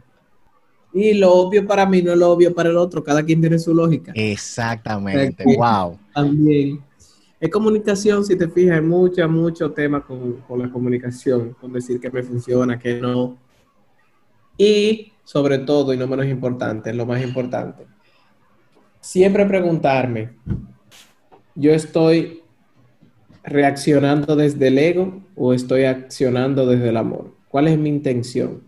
Y 0.93 1.13
lo 1.13 1.33
obvio 1.33 1.67
para 1.67 1.85
mí 1.85 2.01
no 2.01 2.13
es 2.13 2.17
lo 2.17 2.31
obvio 2.31 2.53
para 2.53 2.69
el 2.69 2.77
otro, 2.77 3.03
cada 3.03 3.23
quien 3.23 3.41
tiene 3.41 3.59
su 3.59 3.73
lógica. 3.73 4.13
Exactamente, 4.15 5.43
wow. 5.57 5.97
También. 6.13 6.81
Es 7.39 7.49
comunicación, 7.49 8.23
si 8.23 8.37
te 8.37 8.47
fijas, 8.47 8.77
hay 8.77 8.85
mucho, 8.85 9.27
mucho 9.27 9.71
tema 9.71 10.01
con, 10.01 10.41
con 10.47 10.59
la 10.59 10.71
comunicación, 10.71 11.53
con 11.59 11.73
decir 11.73 11.99
que 11.99 12.09
me 12.09 12.23
funciona, 12.23 12.79
que 12.79 12.99
no. 13.01 13.37
Y 14.57 15.11
sobre 15.25 15.59
todo, 15.59 15.93
y 15.93 15.97
no 15.97 16.07
menos 16.07 16.27
importante, 16.27 16.93
lo 16.93 17.05
más 17.05 17.21
importante, 17.21 17.85
siempre 19.01 19.45
preguntarme, 19.45 20.31
yo 21.55 21.71
estoy 21.71 22.41
reaccionando 23.45 24.35
desde 24.35 24.67
el 24.67 24.77
ego 24.77 25.23
o 25.35 25.53
estoy 25.53 25.83
accionando 25.83 26.65
desde 26.65 26.89
el 26.89 26.97
amor? 26.97 27.34
¿Cuál 27.55 27.69
es 27.69 27.79
mi 27.79 27.87
intención 27.87 28.63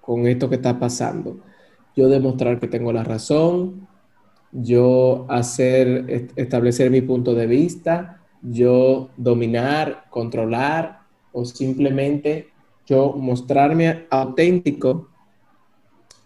con 0.00 0.26
esto 0.26 0.48
que 0.48 0.56
está 0.56 0.80
pasando? 0.80 1.38
Yo 1.94 2.08
demostrar 2.08 2.58
que 2.58 2.66
tengo 2.66 2.92
la 2.92 3.04
razón, 3.04 3.86
yo 4.50 5.24
hacer, 5.28 6.30
establecer 6.34 6.90
mi 6.90 7.00
punto 7.02 7.32
de 7.32 7.46
vista, 7.46 8.20
yo 8.42 9.10
dominar, 9.16 10.06
controlar 10.10 11.02
o 11.30 11.44
simplemente 11.44 12.48
yo 12.86 13.12
mostrarme 13.12 14.06
auténtico 14.10 15.08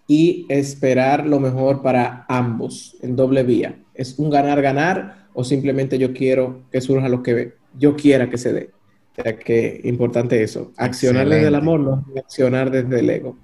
y 0.09 0.47
esperar 0.49 1.27
lo 1.27 1.41
mejor 1.41 1.83
para 1.83 2.25
ambos 2.27 2.97
en 3.03 3.17
doble 3.17 3.43
vía. 3.43 3.85
Es 3.93 4.19
un 4.19 4.31
ganar-ganar 4.31 5.27
o 5.35 5.45
simplemente 5.45 5.99
yo 5.99 6.15
quiero 6.15 6.63
que 6.73 6.81
surja 6.81 7.11
lo 7.11 7.23
que 7.23 7.53
yo 7.79 7.97
quiera 7.97 8.31
que 8.31 8.39
se 8.39 8.55
dé. 8.55 8.76
O 9.19 9.23
sea 9.23 9.39
que 9.39 9.81
importante 9.85 10.43
eso, 10.43 10.73
accionar 10.77 11.29
desde 11.29 11.49
el 11.49 11.55
amor, 11.55 11.81
no 11.81 12.05
accionar 12.17 12.71
desde 12.71 13.01
el 13.01 13.09
ego. 13.09 13.37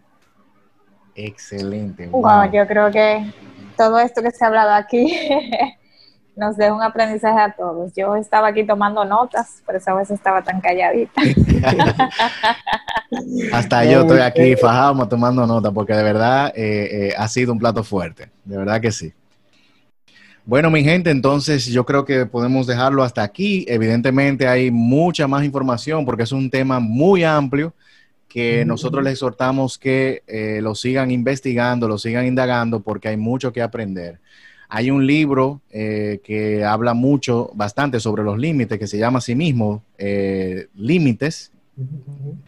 Excelente. 1.14 2.08
Wow. 2.08 2.50
yo 2.52 2.66
creo 2.66 2.90
que 2.90 3.32
todo 3.76 3.98
esto 3.98 4.22
que 4.22 4.30
se 4.30 4.44
ha 4.44 4.48
hablado 4.48 4.72
aquí 4.72 5.18
nos 6.36 6.56
deja 6.56 6.74
un 6.74 6.82
aprendizaje 6.82 7.40
a 7.40 7.52
todos. 7.52 7.92
Yo 7.94 8.16
estaba 8.16 8.48
aquí 8.48 8.64
tomando 8.64 9.04
notas, 9.04 9.62
por 9.64 9.76
eso 9.76 9.90
a 9.90 9.94
veces 9.94 10.18
estaba 10.18 10.42
tan 10.42 10.60
calladita. 10.60 11.20
Hasta 13.52 13.84
yo 13.84 14.02
estoy 14.02 14.20
aquí 14.20 14.56
fajado 14.56 15.06
tomando 15.08 15.46
notas, 15.46 15.72
porque 15.72 15.94
de 15.94 16.02
verdad 16.02 16.52
eh, 16.54 17.08
eh, 17.08 17.14
ha 17.16 17.28
sido 17.28 17.52
un 17.52 17.58
plato 17.58 17.84
fuerte, 17.84 18.30
de 18.44 18.56
verdad 18.56 18.80
que 18.80 18.92
sí. 18.92 19.12
Bueno, 20.44 20.70
mi 20.72 20.82
gente, 20.82 21.10
entonces 21.10 21.66
yo 21.66 21.86
creo 21.86 22.04
que 22.04 22.26
podemos 22.26 22.66
dejarlo 22.66 23.04
hasta 23.04 23.22
aquí. 23.22 23.64
Evidentemente 23.68 24.48
hay 24.48 24.72
mucha 24.72 25.28
más 25.28 25.44
información 25.44 26.04
porque 26.04 26.24
es 26.24 26.32
un 26.32 26.50
tema 26.50 26.80
muy 26.80 27.22
amplio 27.22 27.74
que 28.28 28.64
nosotros 28.64 29.04
les 29.04 29.12
exhortamos 29.12 29.78
que 29.78 30.22
eh, 30.26 30.60
lo 30.60 30.74
sigan 30.74 31.12
investigando, 31.12 31.86
lo 31.86 31.96
sigan 31.96 32.26
indagando 32.26 32.80
porque 32.80 33.08
hay 33.08 33.16
mucho 33.16 33.52
que 33.52 33.62
aprender. 33.62 34.18
Hay 34.68 34.90
un 34.90 35.06
libro 35.06 35.60
eh, 35.70 36.20
que 36.24 36.64
habla 36.64 36.94
mucho, 36.94 37.50
bastante 37.54 38.00
sobre 38.00 38.24
los 38.24 38.36
límites, 38.36 38.78
que 38.80 38.86
se 38.88 38.98
llama 38.98 39.18
a 39.18 39.22
sí 39.22 39.36
mismo 39.36 39.84
eh, 39.96 40.66
Límites, 40.74 41.52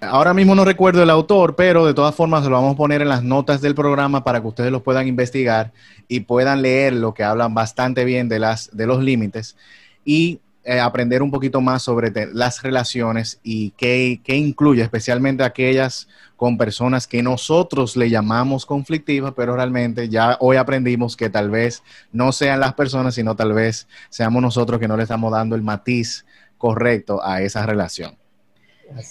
Ahora 0.00 0.34
mismo 0.34 0.54
no 0.54 0.64
recuerdo 0.64 1.02
el 1.02 1.08
autor, 1.08 1.56
pero 1.56 1.86
de 1.86 1.94
todas 1.94 2.14
formas 2.14 2.44
se 2.44 2.50
lo 2.50 2.56
vamos 2.56 2.74
a 2.74 2.76
poner 2.76 3.00
en 3.00 3.08
las 3.08 3.22
notas 3.22 3.62
del 3.62 3.74
programa 3.74 4.22
para 4.22 4.40
que 4.40 4.46
ustedes 4.46 4.70
lo 4.70 4.82
puedan 4.82 5.08
investigar 5.08 5.72
y 6.08 6.20
puedan 6.20 6.60
leer 6.60 6.92
lo 6.92 7.14
que 7.14 7.24
hablan 7.24 7.54
bastante 7.54 8.04
bien 8.04 8.28
de, 8.28 8.38
las, 8.38 8.70
de 8.76 8.86
los 8.86 9.02
límites 9.02 9.56
y 10.04 10.40
eh, 10.64 10.78
aprender 10.78 11.22
un 11.22 11.30
poquito 11.30 11.60
más 11.60 11.82
sobre 11.82 12.12
las 12.32 12.62
relaciones 12.62 13.40
y 13.42 13.70
qué, 13.72 14.20
qué, 14.22 14.36
incluye, 14.36 14.82
especialmente 14.82 15.42
aquellas 15.42 16.08
con 16.36 16.58
personas 16.58 17.06
que 17.06 17.22
nosotros 17.22 17.96
le 17.96 18.10
llamamos 18.10 18.66
conflictivas, 18.66 19.32
pero 19.36 19.56
realmente 19.56 20.08
ya 20.08 20.36
hoy 20.40 20.56
aprendimos 20.56 21.16
que 21.16 21.30
tal 21.30 21.50
vez 21.50 21.82
no 22.12 22.32
sean 22.32 22.60
las 22.60 22.74
personas, 22.74 23.14
sino 23.14 23.36
tal 23.36 23.54
vez 23.54 23.88
seamos 24.10 24.42
nosotros 24.42 24.80
que 24.80 24.88
no 24.88 24.96
le 24.96 25.04
estamos 25.04 25.32
dando 25.32 25.56
el 25.56 25.62
matiz 25.62 26.26
correcto 26.58 27.22
a 27.24 27.42
esa 27.42 27.64
relación. 27.64 28.16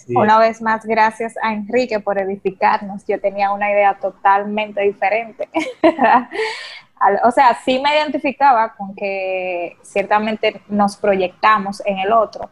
Una 0.10 0.40
vez 0.40 0.62
más, 0.62 0.86
gracias 0.86 1.36
a 1.42 1.54
Enrique 1.54 2.00
por 2.00 2.18
edificarnos. 2.18 3.06
Yo 3.08 3.20
tenía 3.20 3.52
una 3.52 3.72
idea 3.72 3.98
totalmente 4.00 4.82
diferente. 4.82 5.50
o 7.24 7.32
sea, 7.32 7.58
sí 7.66 7.80
me 7.80 7.96
identificaba 7.96 8.74
con 8.76 8.96
que 8.96 9.78
ciertamente 9.82 10.62
nos 10.70 10.96
proyectamos 10.98 11.82
en 11.86 12.00
el 12.00 12.12
otro, 12.12 12.50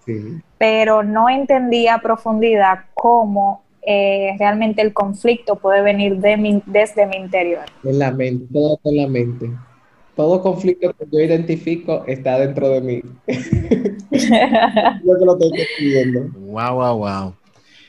pero 0.57 1.03
no 1.03 1.29
entendía 1.29 1.95
a 1.95 2.01
profundidad 2.01 2.85
cómo 2.93 3.63
eh, 3.83 4.35
realmente 4.37 4.81
el 4.81 4.93
conflicto 4.93 5.55
puede 5.55 5.81
venir 5.81 6.17
de 6.17 6.61
desde 6.65 7.05
mi 7.05 7.17
interior. 7.17 7.63
En 7.83 7.99
la 7.99 8.11
mente, 8.11 8.45
todo 8.53 8.79
en 8.83 8.97
la 8.97 9.07
mente. 9.07 9.49
Todo 10.21 10.39
conflicto 10.39 10.93
que 10.93 11.05
yo 11.11 11.19
identifico 11.19 12.03
está 12.05 12.37
dentro 12.37 12.69
de 12.69 12.79
mí. 12.79 13.01
yo 13.25 13.33
que 14.11 15.25
lo 15.25 15.33
estoy 15.33 15.61
escribiendo. 15.61 16.29
Wow, 16.41 16.75
wow, 16.75 16.97
wow. 16.97 17.35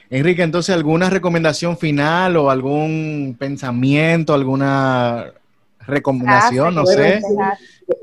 Enrique, 0.08 0.42
entonces, 0.42 0.74
¿alguna 0.74 1.10
recomendación 1.10 1.76
final 1.76 2.38
o 2.38 2.48
algún 2.48 3.36
pensamiento, 3.38 4.32
alguna 4.32 5.30
recomendación? 5.86 6.74
no 6.74 6.86
sé. 6.86 7.20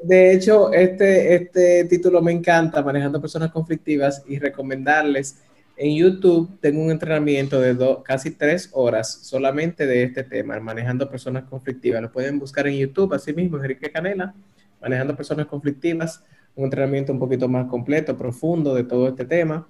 De 0.03 0.33
hecho, 0.35 0.71
este, 0.73 1.33
este 1.33 1.85
título 1.85 2.21
me 2.21 2.31
encanta, 2.31 2.83
Manejando 2.83 3.19
Personas 3.19 3.51
Conflictivas, 3.51 4.23
y 4.27 4.37
recomendarles 4.37 5.39
en 5.79 5.95
YouTube 5.95 6.59
tengo 6.59 6.83
un 6.83 6.91
entrenamiento 6.91 7.59
de 7.61 7.73
casi 8.03 8.31
tres 8.31 8.69
horas 8.73 9.19
solamente 9.23 9.87
de 9.87 10.03
este 10.03 10.25
tema, 10.25 10.59
manejando 10.59 11.09
personas 11.09 11.45
conflictivas. 11.45 12.01
Lo 12.01 12.11
pueden 12.11 12.37
buscar 12.37 12.67
en 12.67 12.75
YouTube, 12.75 13.13
así 13.13 13.31
mismo, 13.31 13.55
Enrique 13.55 13.89
Canela, 13.89 14.35
manejando 14.81 15.15
personas 15.15 15.45
conflictivas, 15.45 16.21
un 16.55 16.65
entrenamiento 16.65 17.13
un 17.13 17.19
poquito 17.19 17.47
más 17.47 17.67
completo, 17.67 18.17
profundo 18.17 18.75
de 18.75 18.83
todo 18.83 19.07
este 19.07 19.23
tema. 19.23 19.69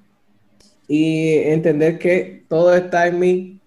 Y 0.88 1.36
entender 1.36 2.00
que 2.00 2.44
todo 2.50 2.74
está 2.74 3.06
en 3.06 3.20
mí 3.20 3.62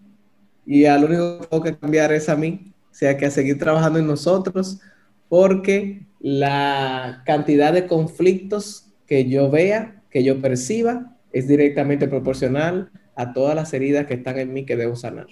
y 0.67 0.87
al 0.87 1.05
único 1.05 1.39
que 1.39 1.47
tengo 1.47 1.63
que 1.63 1.77
cambiar 1.79 2.13
es 2.13 2.29
a 2.29 2.35
mí. 2.35 2.73
O 2.91 2.95
sea, 2.95 3.17
que 3.17 3.27
a 3.27 3.31
seguir 3.31 3.57
trabajando 3.57 4.01
en 4.01 4.09
nosotros, 4.09 4.81
porque 5.29 6.07
la 6.19 7.23
cantidad 7.25 7.73
de 7.73 7.87
conflictos 7.87 8.89
que 9.07 9.29
yo 9.29 9.49
vea, 9.49 10.03
que 10.11 10.25
yo 10.25 10.41
perciba, 10.41 11.17
es 11.33 11.49
directamente 11.49 12.09
proporcional 12.09 12.90
a 13.14 13.33
todas 13.33 13.55
las 13.55 13.73
heridas 13.73 14.07
que 14.07 14.14
están 14.14 14.38
en 14.38 14.53
mí 14.53 14.64
que 14.64 14.77
debo 14.77 14.97
sanar. 14.97 15.27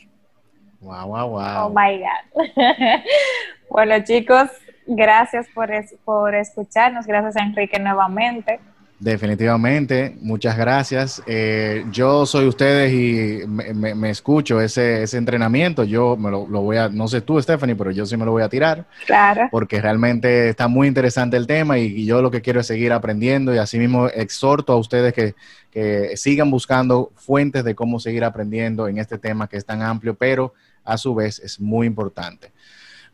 Wow, 0.81 1.09
wow, 1.09 1.29
wow. 1.29 1.67
Oh 1.67 1.69
my 1.71 1.99
God. 1.99 2.47
bueno, 3.71 4.03
chicos, 4.03 4.51
gracias 4.87 5.47
por, 5.55 5.71
por 6.05 6.35
escucharnos. 6.35 7.07
Gracias 7.07 7.37
a 7.37 7.45
Enrique 7.45 7.79
nuevamente. 7.79 8.61
Definitivamente, 9.01 10.15
muchas 10.21 10.59
gracias. 10.59 11.23
Eh, 11.27 11.87
yo 11.91 12.27
soy 12.27 12.47
ustedes 12.47 12.93
y 12.93 13.47
me, 13.47 14.11
escucho 14.11 14.61
ese, 14.61 15.05
ese, 15.05 15.17
entrenamiento. 15.17 15.85
Yo 15.85 16.19
me 16.19 16.31
lo, 16.31 16.45
voy 16.45 16.77
a, 16.77 16.91
no 16.91 17.09
sé 17.09 17.23
tú, 17.23 17.41
Stephanie, 17.41 17.75
pero 17.77 17.93
yo 17.93 18.05
sí 18.05 18.19
me 18.19 18.27
lo 18.27 18.33
voy 18.33 18.43
a 18.43 18.51
tirar. 18.51 18.85
Claro. 19.07 19.49
Porque 19.51 19.81
realmente 19.81 20.51
está 20.51 20.69
muy 20.69 20.87
interesante 20.87 21.39
el 21.39 21.47
tema 21.47 21.79
y, 21.79 22.05
yo 22.05 22.21
lo 22.21 22.31
que 22.31 22.43
quiero 22.43 22.61
es 22.61 22.67
seguir 22.67 22.93
aprendiendo 22.93 23.55
y 23.55 23.59
asimismo 23.59 24.09
exhorto 24.09 24.75
a 24.75 24.77
ustedes 24.77 25.15
que, 25.15 25.35
que 25.71 26.15
sigan 26.19 26.51
buscando 26.51 27.11
fuentes 27.17 27.65
de 27.65 27.75
cómo 27.75 28.01
seguir 28.01 28.23
aprendiendo 28.23 28.87
en 28.87 28.99
este 28.99 29.17
tema 29.17 29.49
que 29.49 29.57
es 29.57 29.65
tan 29.65 29.81
amplio, 29.81 30.15
pero 30.15 30.53
a 30.85 30.99
su 30.99 31.15
vez 31.15 31.39
es 31.39 31.59
muy 31.59 31.87
importante. 31.87 32.53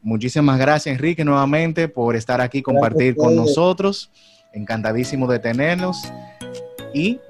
Muchísimas 0.02 0.58
gracias, 0.58 0.92
Enrique, 0.92 1.24
nuevamente 1.24 1.86
por 1.86 2.16
estar 2.16 2.40
aquí, 2.40 2.60
compartir 2.60 3.14
con 3.14 3.36
nosotros. 3.36 4.10
Encantadísimo 4.56 5.26
de 5.26 5.38
tenernos 5.38 6.10
y 6.94 7.20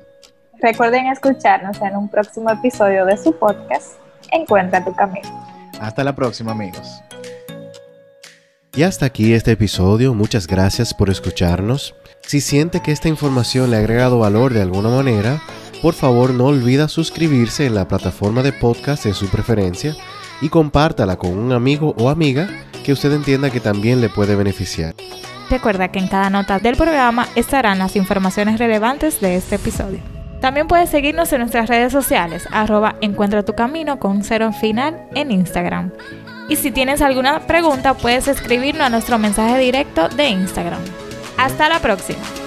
recuerden 0.61 1.09
escucharnos 1.09 1.77
en 1.83 1.97
un 1.97 2.09
próximo 2.09 2.49
episodio 2.51 3.05
de 3.05 3.17
su 3.17 3.37
podcast 3.37 3.95
Encuentra 4.31 4.85
tu 4.85 4.95
camino. 4.95 5.29
Hasta 5.81 6.05
la 6.05 6.15
próxima 6.15 6.53
amigos. 6.53 7.03
Y 8.77 8.85
hasta 8.85 9.07
aquí 9.07 9.35
este 9.35 9.53
episodio, 9.53 10.15
muchas 10.15 10.47
gracias 10.47 10.95
por 10.95 11.11
escucharnos. 11.11 11.97
Si 12.21 12.41
siente 12.41 12.81
que 12.81 12.93
esta 12.93 13.09
información 13.09 13.71
le 13.71 13.77
ha 13.77 13.81
agregado 13.81 14.21
valor 14.21 14.53
de 14.53 14.62
alguna 14.62 14.91
manera, 14.91 15.43
por 15.83 15.95
favor 15.95 16.33
no 16.33 16.47
olvida 16.47 16.87
suscribirse 16.87 17.67
en 17.67 17.75
la 17.75 17.89
plataforma 17.89 18.45
de 18.45 18.53
podcast 18.53 19.05
de 19.05 19.15
su 19.15 19.29
preferencia 19.29 19.97
y 20.41 20.49
compártala 20.49 21.17
con 21.17 21.37
un 21.37 21.53
amigo 21.53 21.93
o 21.99 22.09
amiga 22.09 22.49
que 22.85 22.93
usted 22.93 23.12
entienda 23.12 23.51
que 23.51 23.59
también 23.59 24.01
le 24.01 24.11
puede 24.11 24.37
beneficiar. 24.37 24.95
Recuerda 25.51 25.89
que 25.89 25.99
en 25.99 26.09
cada 26.09 26.31
nota 26.31 26.59
del 26.59 26.77
programa 26.77 27.29
estarán 27.37 27.79
las 27.79 27.97
informaciones 27.97 28.59
relevantes 28.59 29.21
de 29.21 29.37
este 29.37 29.57
episodio. 29.57 30.01
También 30.41 30.69
puedes 30.69 30.91
seguirnos 30.91 31.33
en 31.33 31.41
nuestras 31.41 31.69
redes 31.69 31.93
sociales, 31.93 32.47
arroba 32.53 32.97
encuentra 33.01 33.45
tu 33.45 33.55
camino 33.55 33.99
con 33.99 34.23
cero 34.23 34.53
final 34.53 35.09
en 35.15 35.31
Instagram. 35.31 35.93
Y 36.49 36.57
si 36.57 36.71
tienes 36.71 37.03
alguna 37.03 37.41
pregunta, 37.41 37.95
puedes 37.95 38.29
escribirnos 38.29 38.87
a 38.87 38.91
nuestro 38.91 39.19
mensaje 39.19 39.59
directo 39.59 40.09
de 40.09 40.29
Instagram. 40.29 40.81
Hasta 41.37 41.69
la 41.69 41.81
próxima. 41.81 42.46